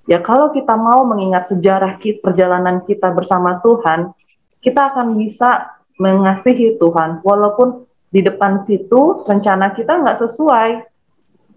Ya 0.06 0.22
kalau 0.22 0.54
kita 0.54 0.78
mau 0.78 1.04
mengingat 1.04 1.50
sejarah 1.50 1.98
kita, 1.98 2.22
perjalanan 2.22 2.86
kita 2.86 3.10
bersama 3.12 3.58
Tuhan, 3.66 4.14
kita 4.62 4.94
akan 4.94 5.18
bisa 5.18 5.74
mengasihi 5.98 6.78
Tuhan 6.78 7.26
walaupun 7.26 7.90
di 8.14 8.24
depan 8.24 8.62
situ 8.64 9.26
rencana 9.26 9.74
kita 9.74 10.00
nggak 10.00 10.18
sesuai 10.22 10.70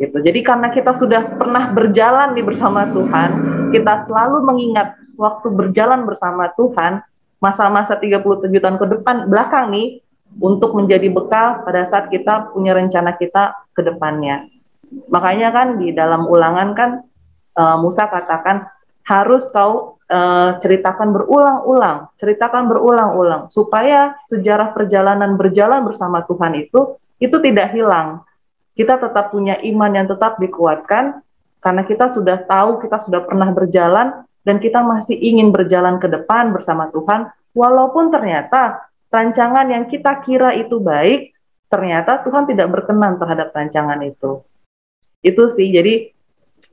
gitu. 0.00 0.16
Jadi 0.16 0.40
karena 0.40 0.72
kita 0.72 0.96
sudah 0.96 1.36
pernah 1.36 1.68
berjalan 1.76 2.32
di 2.32 2.40
bersama 2.40 2.88
Tuhan, 2.88 3.30
kita 3.76 4.08
selalu 4.08 4.40
mengingat 4.48 4.96
waktu 5.20 5.52
berjalan 5.52 6.08
bersama 6.08 6.48
Tuhan, 6.56 7.04
masa-masa 7.36 8.00
37 8.00 8.48
tahun 8.48 8.80
ke 8.80 8.86
depan 8.96 9.28
belakang 9.28 9.68
nih 9.68 10.00
untuk 10.40 10.72
menjadi 10.72 11.12
bekal 11.12 11.68
pada 11.68 11.84
saat 11.84 12.08
kita 12.08 12.56
punya 12.56 12.72
rencana 12.72 13.12
kita 13.20 13.68
ke 13.76 13.84
depannya. 13.84 14.48
Makanya 15.12 15.52
kan 15.52 15.68
di 15.76 15.92
dalam 15.92 16.24
ulangan 16.26 16.72
kan 16.72 16.90
uh, 17.60 17.76
Musa 17.78 18.08
katakan 18.08 18.66
harus 19.04 19.50
kau 19.52 20.00
uh, 20.06 20.56
ceritakan 20.62 21.12
berulang-ulang, 21.12 22.08
ceritakan 22.16 22.70
berulang-ulang 22.70 23.42
supaya 23.52 24.16
sejarah 24.30 24.72
perjalanan 24.72 25.34
berjalan 25.34 25.82
bersama 25.84 26.24
Tuhan 26.24 26.56
itu 26.56 26.96
itu 27.20 27.36
tidak 27.42 27.74
hilang. 27.76 28.24
Kita 28.80 28.96
tetap 28.96 29.28
punya 29.28 29.60
iman 29.60 29.92
yang 29.92 30.08
tetap 30.08 30.40
dikuatkan 30.40 31.20
karena 31.60 31.84
kita 31.84 32.08
sudah 32.08 32.48
tahu 32.48 32.80
kita 32.80 32.96
sudah 32.96 33.28
pernah 33.28 33.52
berjalan 33.52 34.24
dan 34.40 34.56
kita 34.56 34.80
masih 34.80 35.20
ingin 35.20 35.52
berjalan 35.52 36.00
ke 36.00 36.08
depan 36.08 36.48
bersama 36.56 36.88
Tuhan 36.88 37.28
walaupun 37.52 38.08
ternyata 38.08 38.88
rancangan 39.12 39.68
yang 39.68 39.84
kita 39.84 40.24
kira 40.24 40.56
itu 40.56 40.80
baik 40.80 41.36
ternyata 41.68 42.24
Tuhan 42.24 42.48
tidak 42.48 42.72
berkenan 42.72 43.20
terhadap 43.20 43.52
rancangan 43.52 44.00
itu. 44.00 44.40
Itu 45.20 45.52
sih 45.52 45.68
jadi 45.68 46.16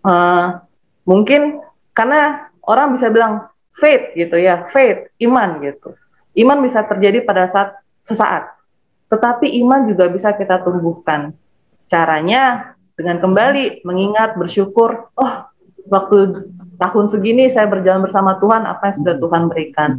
uh, 0.08 0.64
mungkin 1.04 1.60
karena 1.92 2.48
orang 2.64 2.96
bisa 2.96 3.12
bilang 3.12 3.52
faith 3.76 4.16
gitu 4.16 4.40
ya, 4.40 4.64
faith, 4.72 5.12
iman 5.28 5.60
gitu. 5.60 5.92
Iman 6.40 6.64
bisa 6.64 6.88
terjadi 6.88 7.28
pada 7.28 7.52
saat 7.52 7.76
sesaat. 8.08 8.56
Tetapi 9.12 9.60
iman 9.60 9.92
juga 9.92 10.08
bisa 10.08 10.32
kita 10.32 10.64
tumbuhkan. 10.64 11.36
Caranya 11.88 12.76
dengan 13.00 13.24
kembali 13.24 13.88
mengingat, 13.88 14.36
bersyukur, 14.36 15.12
oh 15.16 15.34
waktu 15.88 16.50
tahun 16.78 17.06
segini 17.08 17.48
saya 17.48 17.66
berjalan 17.70 18.04
bersama 18.04 18.38
Tuhan, 18.38 18.68
apa 18.68 18.92
yang 18.92 18.96
sudah 19.02 19.16
Tuhan 19.18 19.44
berikan. 19.50 19.90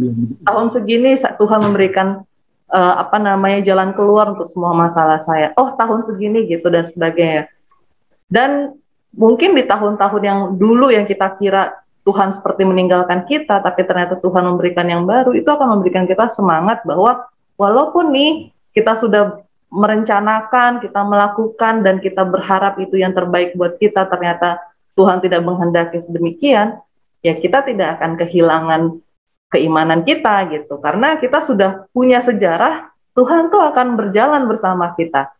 Tahun 0.45 0.67
segini 0.69 1.17
Tuhan 1.17 1.61
memberikan 1.65 2.23
uh, 2.71 2.95
apa 3.01 3.17
namanya 3.17 3.65
jalan 3.65 3.97
keluar 3.97 4.37
untuk 4.37 4.47
semua 4.47 4.77
masalah 4.77 5.19
saya. 5.25 5.57
Oh 5.57 5.75
tahun 5.75 6.05
segini 6.05 6.45
gitu 6.47 6.69
dan 6.69 6.85
sebagainya. 6.85 7.49
Dan 8.29 8.77
mungkin 9.17 9.57
di 9.57 9.65
tahun-tahun 9.65 10.23
yang 10.23 10.41
dulu 10.61 10.93
yang 10.93 11.09
kita 11.09 11.41
kira 11.41 11.81
Tuhan 12.05 12.33
seperti 12.33 12.65
meninggalkan 12.65 13.29
kita, 13.29 13.61
tapi 13.61 13.85
ternyata 13.85 14.17
Tuhan 14.21 14.45
memberikan 14.49 14.89
yang 14.89 15.05
baru, 15.05 15.37
itu 15.37 15.49
akan 15.49 15.77
memberikan 15.77 16.09
kita 16.09 16.29
semangat 16.33 16.81
bahwa 16.85 17.29
walaupun 17.61 18.13
nih 18.13 18.33
kita 18.73 18.97
sudah 18.97 19.45
merencanakan, 19.69 20.81
kita 20.81 21.01
melakukan, 21.05 21.85
dan 21.85 22.01
kita 22.01 22.25
berharap 22.25 22.81
itu 22.81 22.97
yang 22.97 23.13
terbaik 23.13 23.53
buat 23.53 23.77
kita, 23.77 24.09
ternyata 24.09 24.61
Tuhan 24.97 25.21
tidak 25.21 25.45
menghendaki 25.45 26.01
sedemikian, 26.01 26.81
ya 27.21 27.37
kita 27.37 27.63
tidak 27.69 28.01
akan 28.01 28.17
kehilangan 28.17 28.83
keimanan 29.53 30.05
kita 30.05 30.49
gitu. 30.53 30.81
Karena 30.81 31.21
kita 31.21 31.45
sudah 31.45 31.85
punya 31.93 32.25
sejarah, 32.25 32.89
Tuhan 33.13 33.53
tuh 33.53 33.61
akan 33.61 33.97
berjalan 33.99 34.49
bersama 34.49 34.97
kita. 34.97 35.31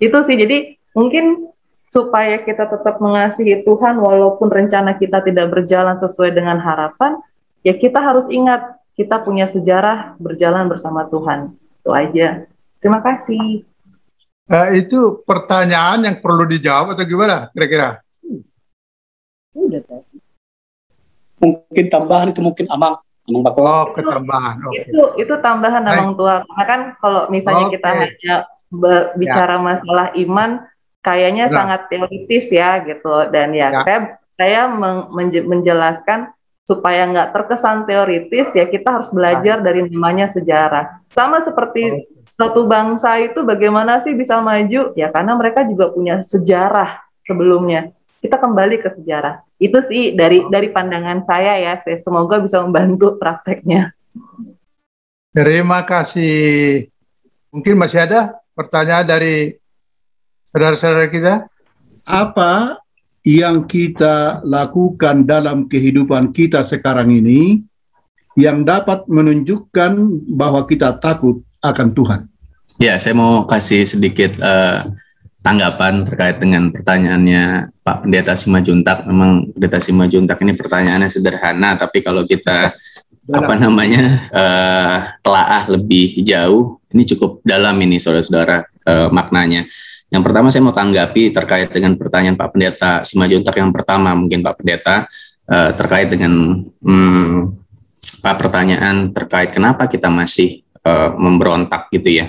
Itu 0.00 0.22
sih, 0.24 0.38
jadi 0.38 0.78
mungkin 0.96 1.50
supaya 1.88 2.40
kita 2.44 2.68
tetap 2.68 3.00
mengasihi 3.00 3.64
Tuhan 3.64 3.96
walaupun 3.98 4.52
rencana 4.52 4.96
kita 4.96 5.24
tidak 5.24 5.48
berjalan 5.48 5.96
sesuai 5.96 6.36
dengan 6.36 6.60
harapan, 6.60 7.16
ya 7.64 7.74
kita 7.74 7.98
harus 7.98 8.28
ingat 8.28 8.76
kita 8.94 9.22
punya 9.22 9.48
sejarah 9.48 10.18
berjalan 10.20 10.68
bersama 10.68 11.08
Tuhan. 11.08 11.54
Itu 11.80 11.90
aja. 11.94 12.44
Terima 12.78 13.02
kasih. 13.02 13.66
Uh, 14.48 14.68
itu 14.72 15.20
pertanyaan 15.28 16.08
yang 16.08 16.16
perlu 16.24 16.48
dijawab 16.48 16.96
atau 16.96 17.04
gimana 17.04 17.52
kira-kira? 17.52 18.00
Udah 19.52 19.82
Mungkin 21.38 21.86
tambahan 21.86 22.32
itu 22.32 22.40
mungkin 22.42 22.66
amang. 22.72 22.98
Amang 23.28 23.42
Bako. 23.44 23.60
Oh, 23.60 23.84
ketambahan. 23.92 24.56
Okay. 24.72 24.88
Itu 24.88 25.02
itu 25.20 25.34
tambahan 25.44 25.84
Baik. 25.84 25.94
amang 25.94 26.10
tua. 26.16 26.34
Karena 26.48 26.64
kan 26.64 26.80
kalau 26.98 27.22
misalnya 27.28 27.68
okay. 27.68 27.74
kita 27.76 27.88
hanya 27.92 28.36
bicara 29.14 29.56
ya. 29.60 29.62
masalah 29.62 30.06
iman, 30.16 30.50
kayaknya 31.04 31.44
nah. 31.48 31.54
sangat 31.54 31.80
teoritis 31.92 32.46
ya 32.50 32.82
gitu 32.84 33.28
dan 33.30 33.54
ya, 33.54 33.68
ya. 33.70 33.80
saya 33.84 34.00
saya 34.38 34.60
menjelaskan 35.44 36.32
supaya 36.68 37.08
nggak 37.08 37.32
terkesan 37.32 37.88
teoritis 37.88 38.52
ya 38.52 38.68
kita 38.68 39.00
harus 39.00 39.08
belajar 39.08 39.60
nah. 39.60 39.64
dari 39.72 39.88
namanya 39.88 40.28
sejarah 40.28 41.04
sama 41.08 41.40
seperti. 41.44 42.08
Suatu 42.32 42.68
bangsa 42.68 43.18
itu 43.20 43.44
bagaimana 43.44 44.00
sih 44.04 44.14
bisa 44.14 44.38
maju? 44.40 44.92
Ya 44.94 45.08
karena 45.08 45.32
mereka 45.34 45.64
juga 45.66 45.90
punya 45.92 46.20
sejarah 46.22 47.02
sebelumnya. 47.24 47.92
Kita 48.18 48.40
kembali 48.40 48.82
ke 48.82 48.98
sejarah. 48.98 49.44
Itu 49.58 49.78
sih 49.82 50.14
dari 50.14 50.46
dari 50.50 50.70
pandangan 50.70 51.22
saya 51.26 51.58
ya 51.58 51.72
saya 51.82 51.98
semoga 51.98 52.42
bisa 52.42 52.62
membantu 52.62 53.18
prakteknya. 53.18 53.94
Terima 55.34 55.86
kasih. 55.86 56.88
Mungkin 57.54 57.74
masih 57.78 58.04
ada 58.04 58.38
pertanyaan 58.58 59.06
dari 59.06 59.54
saudara-saudara 60.50 61.06
kita? 61.08 61.34
Apa 62.08 62.80
yang 63.22 63.68
kita 63.68 64.40
lakukan 64.42 65.28
dalam 65.28 65.68
kehidupan 65.68 66.32
kita 66.32 66.64
sekarang 66.64 67.12
ini 67.12 67.60
yang 68.38 68.62
dapat 68.62 69.04
menunjukkan 69.10 69.92
bahwa 70.30 70.62
kita 70.64 70.96
takut 71.02 71.42
akan 71.62 71.94
Tuhan? 71.94 72.20
Ya, 72.78 72.94
saya 73.02 73.14
mau 73.18 73.42
kasih 73.48 73.82
sedikit 73.82 74.38
uh, 74.38 74.86
tanggapan 75.42 76.06
terkait 76.06 76.38
dengan 76.38 76.70
pertanyaannya 76.70 77.74
Pak 77.82 78.06
Pendeta 78.06 78.38
Simajuntak. 78.38 79.02
Memang 79.08 79.50
Pendeta 79.50 79.82
Simajuntak 79.82 80.38
ini 80.46 80.54
pertanyaannya 80.54 81.10
sederhana, 81.10 81.74
tapi 81.74 82.06
kalau 82.06 82.22
kita 82.22 82.70
apa 83.28 83.54
namanya 83.60 84.30
uh, 84.30 84.96
telaah 85.20 85.68
lebih 85.68 86.22
jauh, 86.22 86.78
ini 86.94 87.02
cukup 87.04 87.42
dalam 87.42 87.76
ini 87.82 87.98
saudara-saudara 87.98 88.64
uh, 88.86 89.08
maknanya. 89.10 89.66
Yang 90.08 90.22
pertama 90.24 90.48
saya 90.48 90.64
mau 90.64 90.72
tanggapi 90.72 91.34
terkait 91.36 91.68
dengan 91.68 91.92
pertanyaan 91.98 92.38
Pak 92.38 92.48
Pendeta 92.54 92.92
Simajuntak 93.04 93.60
yang 93.60 93.74
pertama 93.74 94.16
mungkin 94.16 94.40
Pak 94.40 94.54
Pendeta 94.62 95.04
uh, 95.50 95.70
terkait 95.76 96.08
dengan 96.08 96.64
hmm, 96.64 97.52
Pak 98.24 98.36
pertanyaan 98.40 99.12
terkait 99.12 99.52
kenapa 99.52 99.84
kita 99.84 100.08
masih 100.08 100.64
uh, 100.84 101.10
memberontak 101.16 101.90
gitu 101.94 102.22
ya. 102.22 102.26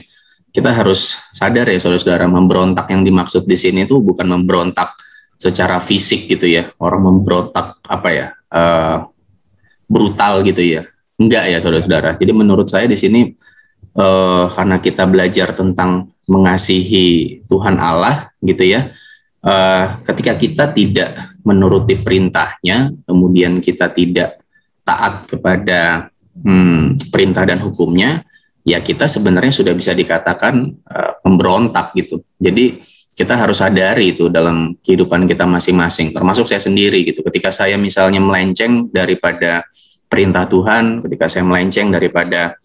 Kita 0.49 0.73
harus 0.73 1.21
sadar 1.33 1.69
ya 1.69 1.77
saudara-saudara 1.77 2.25
memberontak 2.25 2.89
yang 2.89 3.05
dimaksud 3.05 3.45
di 3.45 3.53
sini 3.53 3.85
itu 3.85 4.01
bukan 4.01 4.25
memberontak 4.25 4.97
secara 5.37 5.77
fisik 5.77 6.25
gitu 6.25 6.49
ya. 6.49 6.73
Orang 6.81 7.05
memberontak 7.05 7.81
apa 7.85 8.09
ya? 8.09 8.27
Uh, 8.49 8.97
brutal 9.85 10.41
gitu 10.45 10.61
ya. 10.61 10.81
Enggak 11.19 11.51
ya 11.51 11.57
saudara-saudara. 11.61 12.17
Jadi 12.17 12.31
menurut 12.33 12.65
saya 12.65 12.89
di 12.89 12.97
sini 12.97 13.29
uh, 13.97 14.45
karena 14.51 14.77
kita 14.81 15.03
belajar 15.05 15.53
tentang 15.55 16.11
mengasihi 16.29 17.41
Tuhan 17.49 17.81
Allah 17.81 18.29
gitu 18.45 18.61
ya 18.61 18.93
uh, 19.41 19.85
ketika 20.05 20.37
kita 20.37 20.65
tidak 20.75 21.35
menuruti 21.41 21.97
perintahnya 21.97 22.93
kemudian 23.07 23.57
kita 23.63 23.89
tidak 23.89 24.43
taat 24.85 25.25
kepada 25.25 26.13
hmm, 26.45 26.97
perintah 27.09 27.43
dan 27.45 27.59
hukumnya 27.61 28.21
ya 28.69 28.79
kita 28.85 29.09
sebenarnya 29.09 29.49
sudah 29.49 29.73
bisa 29.73 29.97
dikatakan 29.97 30.61
uh, 30.85 31.17
pemberontak 31.25 31.97
gitu 31.97 32.21
jadi 32.37 32.77
kita 33.09 33.35
harus 33.35 33.59
sadari 33.59 34.15
itu 34.15 34.29
dalam 34.29 34.77
kehidupan 34.79 35.25
kita 35.25 35.49
masing-masing 35.49 36.13
termasuk 36.13 36.45
saya 36.45 36.61
sendiri 36.61 37.01
gitu 37.03 37.25
ketika 37.25 37.49
saya 37.49 37.75
misalnya 37.75 38.21
melenceng 38.21 38.93
daripada 38.93 39.65
perintah 40.05 40.45
Tuhan 40.45 41.01
ketika 41.01 41.25
saya 41.25 41.43
melenceng 41.43 41.89
daripada 41.89 42.55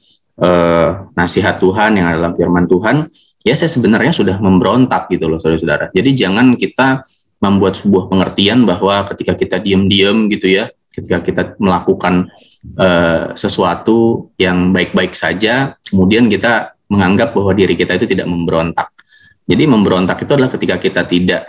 uh, 0.40 1.10
nasihat 1.14 1.60
Tuhan 1.62 2.00
yang 2.00 2.06
adalah 2.14 2.34
firman 2.34 2.66
Tuhan, 2.66 3.10
ya 3.44 3.54
saya 3.54 3.70
sebenarnya 3.70 4.10
sudah 4.10 4.36
memberontak 4.40 5.10
gitu 5.12 5.30
loh 5.30 5.38
saudara-saudara. 5.38 5.94
Jadi 5.94 6.10
jangan 6.16 6.56
kita 6.58 7.04
membuat 7.42 7.76
sebuah 7.76 8.08
pengertian 8.08 8.64
bahwa 8.64 9.04
ketika 9.12 9.36
kita 9.36 9.56
diam-diam 9.60 10.32
gitu 10.32 10.48
ya, 10.48 10.72
ketika 10.94 11.18
kita 11.20 11.42
melakukan 11.58 12.30
uh, 12.78 13.34
sesuatu 13.34 14.30
yang 14.38 14.70
baik-baik 14.70 15.12
saja, 15.18 15.74
kemudian 15.82 16.30
kita 16.30 16.78
menganggap 16.86 17.34
bahwa 17.34 17.50
diri 17.50 17.74
kita 17.74 17.98
itu 17.98 18.06
tidak 18.06 18.30
memberontak. 18.30 18.94
Jadi 19.44 19.64
memberontak 19.66 20.22
itu 20.24 20.30
adalah 20.38 20.52
ketika 20.54 20.76
kita 20.78 21.02
tidak 21.04 21.42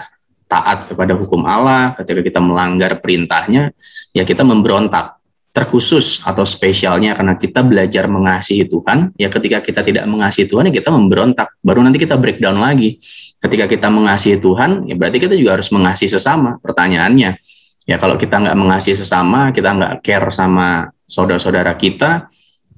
taat 0.50 0.90
kepada 0.90 1.14
hukum 1.16 1.46
Allah, 1.46 1.94
ketika 1.96 2.22
kita 2.26 2.40
melanggar 2.42 3.00
perintahnya, 3.00 3.72
ya 4.12 4.24
kita 4.26 4.42
memberontak. 4.42 5.18
Terkhusus 5.56 6.20
atau 6.28 6.44
spesialnya 6.44 7.16
karena 7.16 7.40
kita 7.40 7.64
belajar 7.64 8.12
mengasihi 8.12 8.68
Tuhan, 8.68 9.16
ya 9.16 9.32
ketika 9.32 9.64
kita 9.64 9.88
tidak 9.88 10.04
mengasihi 10.04 10.52
Tuhan, 10.52 10.68
ya 10.68 10.84
kita 10.84 10.92
memberontak. 10.92 11.56
Baru 11.64 11.80
nanti 11.80 11.96
kita 11.96 12.20
breakdown 12.20 12.60
lagi. 12.60 13.00
Ketika 13.40 13.64
kita 13.64 13.88
mengasihi 13.88 14.36
Tuhan, 14.36 14.84
ya 14.84 15.00
berarti 15.00 15.16
kita 15.16 15.32
juga 15.32 15.56
harus 15.56 15.72
mengasihi 15.72 16.12
sesama. 16.12 16.60
Pertanyaannya, 16.60 17.40
ya 17.86 18.02
kalau 18.02 18.18
kita 18.18 18.42
nggak 18.42 18.58
mengasihi 18.58 18.98
sesama, 18.98 19.54
kita 19.54 19.72
nggak 19.72 19.94
care 20.02 20.30
sama 20.34 20.90
saudara-saudara 21.06 21.78
kita, 21.78 22.28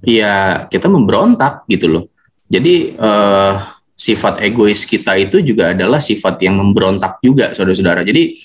ya 0.04 0.68
kita 0.68 0.92
memberontak 0.92 1.64
gitu 1.72 1.88
loh. 1.88 2.06
Jadi 2.48 2.96
eh, 2.96 3.54
sifat 3.98 4.46
egois 4.46 4.86
kita 4.86 5.18
itu 5.18 5.42
juga 5.42 5.74
adalah 5.74 5.98
sifat 5.98 6.44
yang 6.44 6.60
memberontak 6.60 7.24
juga, 7.24 7.56
saudara-saudara. 7.56 8.04
Jadi 8.04 8.36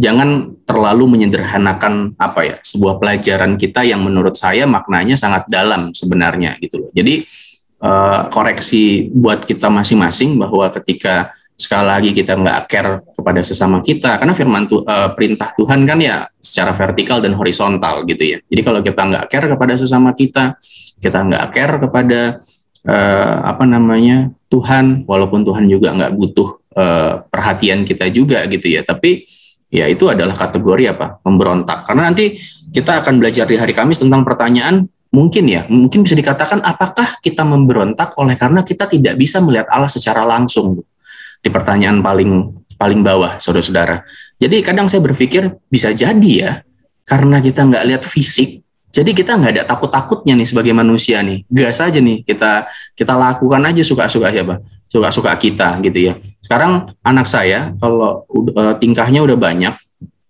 jangan 0.00 0.56
terlalu 0.64 1.18
menyederhanakan 1.18 2.16
apa 2.16 2.40
ya 2.46 2.56
sebuah 2.64 2.96
pelajaran 2.96 3.60
kita 3.60 3.84
yang 3.84 4.00
menurut 4.00 4.32
saya 4.32 4.64
maknanya 4.64 5.12
sangat 5.12 5.44
dalam 5.50 5.92
sebenarnya 5.92 6.56
gitu 6.64 6.88
loh. 6.88 6.90
Jadi 6.96 7.28
uh, 7.84 8.32
koreksi 8.32 9.12
buat 9.12 9.44
kita 9.44 9.68
masing-masing 9.68 10.40
bahwa 10.40 10.72
ketika 10.80 11.36
sekali 11.60 11.84
lagi 11.84 12.10
kita 12.16 12.40
nggak 12.40 12.60
care 12.72 13.04
kepada 13.12 13.40
sesama 13.44 13.84
kita 13.84 14.16
karena 14.16 14.32
firman 14.32 14.64
tu, 14.64 14.80
uh, 14.80 15.12
perintah 15.12 15.52
Tuhan 15.52 15.84
kan 15.84 16.00
ya 16.00 16.24
secara 16.40 16.72
vertikal 16.72 17.20
dan 17.20 17.36
horizontal 17.36 18.08
gitu 18.08 18.24
ya. 18.24 18.38
Jadi 18.48 18.60
kalau 18.64 18.80
kita 18.80 19.02
nggak 19.04 19.24
care 19.28 19.46
kepada 19.52 19.76
sesama 19.76 20.16
kita, 20.16 20.56
kita 21.04 21.18
nggak 21.20 21.44
care 21.52 21.74
kepada 21.76 22.20
uh, 22.88 23.36
apa 23.44 23.64
namanya 23.68 24.32
Tuhan, 24.48 25.04
walaupun 25.04 25.44
Tuhan 25.44 25.68
juga 25.68 25.92
nggak 25.92 26.12
butuh 26.16 26.48
uh, 26.80 27.12
perhatian 27.28 27.84
kita 27.84 28.08
juga 28.08 28.48
gitu 28.48 28.72
ya. 28.72 28.80
Tapi 28.80 29.28
ya 29.70 29.86
itu 29.86 30.08
adalah 30.08 30.34
kategori 30.34 30.96
apa 30.96 31.22
memberontak 31.22 31.86
karena 31.86 32.10
nanti 32.10 32.34
kita 32.74 33.06
akan 33.06 33.22
belajar 33.22 33.46
di 33.46 33.54
hari 33.54 33.70
Kamis 33.70 34.02
tentang 34.02 34.26
pertanyaan 34.26 34.90
mungkin 35.14 35.46
ya 35.46 35.66
mungkin 35.70 36.02
bisa 36.02 36.18
dikatakan 36.18 36.62
apakah 36.62 37.18
kita 37.22 37.46
memberontak 37.46 38.14
oleh 38.18 38.34
karena 38.34 38.66
kita 38.66 38.90
tidak 38.90 39.14
bisa 39.14 39.38
melihat 39.42 39.70
Allah 39.70 39.90
secara 39.90 40.26
langsung 40.26 40.82
di 41.40 41.48
pertanyaan 41.48 42.04
paling 42.04 42.30
paling 42.76 43.00
bawah 43.04 43.36
saudara-saudara. 43.36 44.04
Jadi 44.40 44.64
kadang 44.64 44.88
saya 44.88 45.04
berpikir 45.04 45.52
bisa 45.68 45.92
jadi 45.92 46.32
ya 46.32 46.52
karena 47.04 47.42
kita 47.42 47.66
nggak 47.66 47.84
lihat 47.88 48.02
fisik 48.06 48.60
jadi 48.90 49.14
kita 49.14 49.38
nggak 49.38 49.52
ada 49.54 49.64
takut-takutnya 49.70 50.34
nih 50.34 50.48
sebagai 50.50 50.74
manusia 50.74 51.22
nih. 51.22 51.46
Gas 51.46 51.78
aja 51.78 52.02
nih 52.02 52.26
kita 52.26 52.66
kita 52.98 53.14
lakukan 53.14 53.62
aja 53.62 53.82
suka-suka 53.86 54.34
siapa? 54.34 54.58
Suka-suka 54.90 55.30
kita 55.38 55.78
gitu 55.86 56.10
ya. 56.10 56.18
Sekarang 56.42 56.90
anak 57.06 57.30
saya 57.30 57.70
kalau 57.78 58.26
uh, 58.26 58.74
tingkahnya 58.82 59.22
udah 59.22 59.38
banyak 59.38 59.74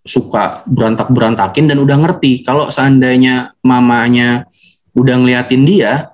suka 0.05 0.61
berantak-berantakin 0.69 1.73
dan 1.73 1.77
udah 1.81 1.97
ngerti 2.05 2.45
kalau 2.45 2.69
seandainya 2.69 3.53
mamanya 3.65 4.45
udah 4.93 5.15
ngeliatin 5.17 5.65
dia 5.65 6.13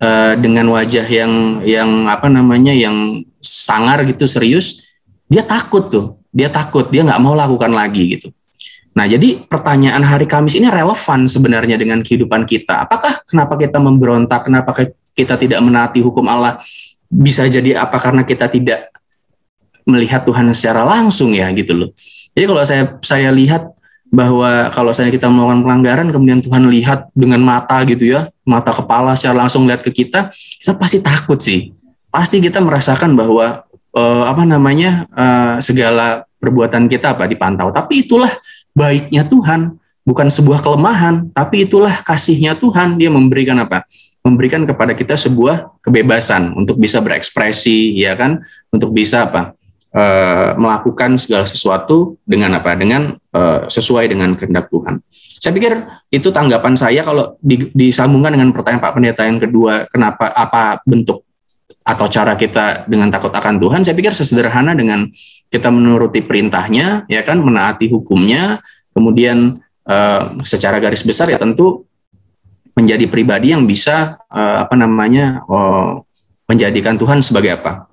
uh, 0.00 0.32
dengan 0.40 0.72
wajah 0.72 1.04
yang 1.04 1.60
yang 1.68 2.08
apa 2.08 2.32
namanya 2.32 2.72
yang 2.72 3.20
sangar 3.44 4.00
gitu 4.08 4.24
serius, 4.24 4.88
dia 5.28 5.44
takut 5.44 5.92
tuh, 5.92 6.06
dia 6.32 6.48
takut, 6.48 6.88
dia 6.88 7.04
nggak 7.04 7.20
mau 7.20 7.36
lakukan 7.36 7.68
lagi 7.68 8.16
gitu. 8.16 8.32
Nah, 8.96 9.04
jadi 9.04 9.44
pertanyaan 9.44 10.00
hari 10.06 10.24
Kamis 10.24 10.56
ini 10.56 10.70
relevan 10.70 11.26
sebenarnya 11.28 11.76
dengan 11.76 12.00
kehidupan 12.00 12.46
kita. 12.46 12.86
Apakah 12.86 13.26
kenapa 13.26 13.58
kita 13.58 13.82
memberontak, 13.82 14.46
kenapa 14.46 14.70
kita 15.12 15.34
tidak 15.34 15.60
menaati 15.60 15.98
hukum 15.98 16.24
Allah? 16.30 16.62
bisa 17.14 17.46
jadi 17.46 17.78
apa 17.78 17.94
karena 18.02 18.26
kita 18.26 18.50
tidak 18.50 18.90
melihat 19.86 20.26
Tuhan 20.26 20.50
secara 20.50 20.82
langsung 20.82 21.30
ya 21.30 21.46
gitu 21.54 21.76
loh. 21.76 21.88
Jadi 22.34 22.44
kalau 22.50 22.62
saya 22.66 22.84
saya 23.06 23.30
lihat 23.30 23.70
bahwa 24.10 24.70
kalau 24.74 24.90
saya 24.90 25.14
kita 25.14 25.30
melakukan 25.30 25.62
pelanggaran 25.62 26.08
kemudian 26.10 26.40
Tuhan 26.42 26.66
lihat 26.66 27.06
dengan 27.14 27.38
mata 27.44 27.78
gitu 27.86 28.10
ya, 28.10 28.26
mata 28.42 28.74
kepala 28.74 29.14
secara 29.14 29.46
langsung 29.46 29.68
lihat 29.70 29.86
ke 29.86 29.94
kita, 29.94 30.34
kita 30.34 30.74
pasti 30.74 30.98
takut 30.98 31.38
sih. 31.38 31.70
Pasti 32.14 32.38
kita 32.38 32.62
merasakan 32.62 33.18
bahwa 33.18 33.66
uh, 33.90 34.24
apa 34.30 34.46
namanya 34.46 35.10
uh, 35.10 35.58
segala 35.58 36.22
perbuatan 36.38 36.86
kita 36.86 37.18
apa 37.18 37.26
dipantau. 37.26 37.74
Tapi 37.74 38.06
itulah 38.06 38.30
baiknya 38.70 39.26
Tuhan, 39.26 39.74
bukan 40.06 40.30
sebuah 40.30 40.62
kelemahan, 40.62 41.34
tapi 41.34 41.66
itulah 41.66 42.06
kasihnya 42.06 42.54
Tuhan. 42.54 43.02
Dia 43.02 43.10
memberikan 43.10 43.58
apa? 43.58 43.82
memberikan 44.24 44.64
kepada 44.64 44.96
kita 44.96 45.20
sebuah 45.20 45.84
kebebasan 45.84 46.56
untuk 46.56 46.80
bisa 46.80 47.04
berekspresi, 47.04 47.92
ya 47.92 48.16
kan, 48.16 48.40
untuk 48.72 48.96
bisa 48.96 49.28
apa 49.28 49.52
e, 49.92 50.04
melakukan 50.56 51.20
segala 51.20 51.44
sesuatu 51.44 52.16
dengan 52.24 52.56
apa, 52.56 52.72
dengan 52.72 53.20
e, 53.20 53.40
sesuai 53.68 54.08
dengan 54.08 54.32
kehendak 54.32 54.72
Tuhan. 54.72 55.04
Saya 55.12 55.52
pikir 55.52 55.76
itu 56.08 56.32
tanggapan 56.32 56.72
saya 56.72 57.04
kalau 57.04 57.36
di, 57.36 57.68
disambungkan 57.76 58.32
dengan 58.32 58.48
pertanyaan 58.56 58.80
Pak 58.80 58.92
Pendeta 58.96 59.22
yang 59.28 59.36
kedua, 59.36 59.84
kenapa 59.92 60.32
apa 60.32 60.80
bentuk 60.88 61.23
atau 61.84 62.08
cara 62.08 62.32
kita 62.34 62.88
dengan 62.88 63.12
takut 63.12 63.30
akan 63.30 63.60
Tuhan? 63.60 63.80
Saya 63.84 63.94
pikir 63.94 64.16
sesederhana 64.16 64.72
dengan 64.72 65.06
kita 65.52 65.68
menuruti 65.68 66.24
perintahnya, 66.24 67.04
ya 67.06 67.20
kan, 67.22 67.38
menaati 67.44 67.92
hukumnya, 67.92 68.64
kemudian 68.96 69.60
e, 69.84 69.96
secara 70.42 70.80
garis 70.80 71.04
besar 71.04 71.28
ya 71.28 71.38
tentu 71.38 71.84
menjadi 72.74 73.06
pribadi 73.06 73.54
yang 73.54 73.64
bisa 73.64 74.18
uh, 74.28 74.66
apa 74.66 74.74
namanya 74.74 75.46
uh, 75.46 76.02
menjadikan 76.50 76.98
Tuhan 76.98 77.22
sebagai 77.22 77.62
apa 77.62 77.86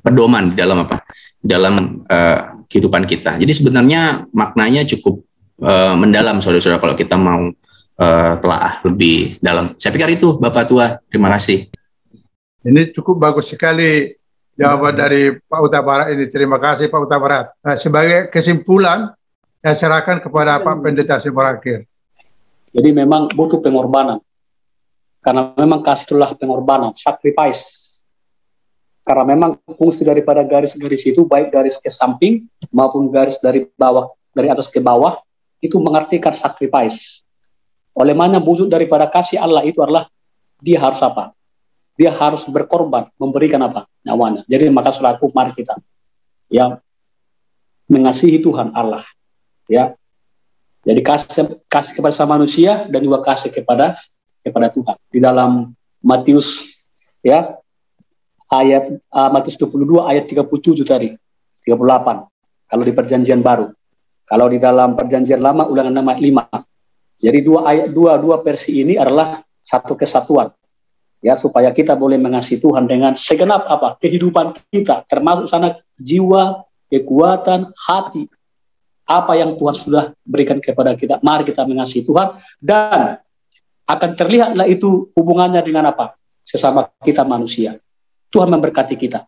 pedoman 0.00 0.52
di 0.52 0.56
dalam 0.56 0.88
apa 0.88 1.04
dalam 1.38 2.02
uh, 2.08 2.64
kehidupan 2.66 3.04
kita. 3.04 3.36
Jadi 3.36 3.52
sebenarnya 3.52 4.26
maknanya 4.32 4.88
cukup 4.88 5.22
uh, 5.62 5.94
mendalam 5.94 6.40
saudara-saudara 6.40 6.80
kalau 6.80 6.96
kita 6.96 7.14
mau 7.14 7.52
uh, 8.00 8.32
telaah 8.40 8.80
lebih 8.88 9.36
dalam. 9.44 9.76
Saya 9.76 9.92
pikir 9.92 10.16
itu 10.16 10.40
Bapak 10.40 10.64
Tua. 10.66 10.96
Terima 11.12 11.28
kasih. 11.36 11.68
Ini 12.66 12.90
cukup 12.90 13.22
bagus 13.22 13.54
sekali 13.54 14.10
jawaban 14.58 14.98
dari 14.98 15.30
Pak 15.38 15.60
Utabarat 15.70 16.10
ini. 16.10 16.26
Terima 16.26 16.58
kasih 16.58 16.90
Pak 16.90 16.98
Utabarat. 17.06 17.54
Nah, 17.62 17.78
sebagai 17.78 18.26
kesimpulan, 18.26 19.14
saya 19.62 19.78
serahkan 19.78 20.18
kepada 20.18 20.58
Pak 20.58 20.82
Pendeta 20.82 21.22
Simorakir. 21.22 21.86
Jadi 22.74 22.90
memang 22.90 23.30
butuh 23.30 23.62
pengorbanan. 23.62 24.18
Karena 25.22 25.54
memang 25.54 25.86
kasih 25.86 26.10
itulah 26.10 26.34
pengorbanan, 26.34 26.90
sacrifice. 26.98 28.02
Karena 29.06 29.22
memang 29.22 29.62
fungsi 29.78 30.02
daripada 30.02 30.42
garis-garis 30.42 31.06
itu 31.06 31.22
baik 31.22 31.54
garis 31.54 31.78
ke 31.78 31.86
samping 31.86 32.50
maupun 32.74 33.14
garis 33.14 33.38
dari 33.38 33.62
bawah, 33.78 34.10
dari 34.34 34.50
atas 34.50 34.66
ke 34.66 34.82
bawah, 34.82 35.22
itu 35.62 35.78
mengartikan 35.78 36.34
sacrifice. 36.34 37.22
Oleh 37.94 38.18
mana 38.18 38.42
wujud 38.42 38.66
daripada 38.66 39.06
kasih 39.06 39.38
Allah 39.38 39.62
itu 39.62 39.78
adalah 39.78 40.10
dia 40.58 40.82
harus 40.82 40.98
apa? 40.98 41.30
Dia 41.96 42.12
harus 42.12 42.44
berkorban, 42.44 43.08
memberikan 43.16 43.60
apa? 43.64 43.88
Nyawanya. 44.04 44.44
Jadi 44.44 44.68
maka 44.68 44.92
selaku 44.92 45.32
mari 45.32 45.56
kita 45.56 45.76
ya 46.52 46.78
mengasihi 47.88 48.38
Tuhan 48.44 48.76
Allah. 48.76 49.02
Ya, 49.66 49.98
jadi 50.86 51.02
kasih 51.02 51.66
kasih 51.66 51.98
kepada 51.98 52.14
sama 52.14 52.38
manusia 52.38 52.86
dan 52.86 53.02
juga 53.02 53.18
kasih 53.18 53.50
kepada 53.50 53.98
kepada 54.46 54.70
Tuhan. 54.70 54.96
Di 55.10 55.18
dalam 55.18 55.74
Matius 55.98 56.82
ya 57.26 57.58
ayat 58.46 58.94
uh, 59.10 59.30
Matius 59.34 59.58
22 59.58 60.06
ayat 60.06 60.30
37 60.30 60.86
tadi, 60.86 61.10
38. 61.66 62.70
Kalau 62.70 62.82
di 62.86 62.92
perjanjian 62.94 63.42
baru. 63.42 63.74
Kalau 64.26 64.46
di 64.50 64.58
dalam 64.62 64.94
perjanjian 64.94 65.42
lama 65.42 65.66
ulangan 65.66 65.94
nama 66.02 66.14
5. 66.14 67.22
Jadi 67.22 67.38
dua 67.42 67.66
ayat 67.66 67.90
dua 67.90 68.18
dua 68.22 68.42
versi 68.42 68.82
ini 68.82 68.94
adalah 68.94 69.42
satu 69.66 69.98
kesatuan. 69.98 70.54
Ya, 71.26 71.34
supaya 71.34 71.74
kita 71.74 71.98
boleh 71.98 72.22
mengasihi 72.22 72.62
Tuhan 72.62 72.86
dengan 72.86 73.18
segenap 73.18 73.66
apa? 73.66 73.98
kehidupan 73.98 74.54
kita, 74.70 75.02
termasuk 75.10 75.50
sana 75.50 75.74
jiwa, 75.98 76.62
kekuatan, 76.86 77.74
hati, 77.74 78.30
apa 79.06 79.32
yang 79.34 79.58
Tuhan 79.58 79.74
sudah 79.74 80.04
berikan 80.22 80.62
kepada 80.62 80.94
kita. 80.94 81.18
Mari 81.26 81.42
kita 81.42 81.66
mengasihi 81.66 82.06
Tuhan 82.06 82.38
dan 82.62 83.18
akan 83.86 84.10
terlihatlah 84.14 84.66
itu 84.70 85.10
hubungannya 85.18 85.62
dengan 85.66 85.90
apa? 85.90 86.14
Sesama 86.46 86.86
kita 87.02 87.26
manusia. 87.26 87.74
Tuhan 88.30 88.46
memberkati 88.46 88.94
kita. 88.94 89.26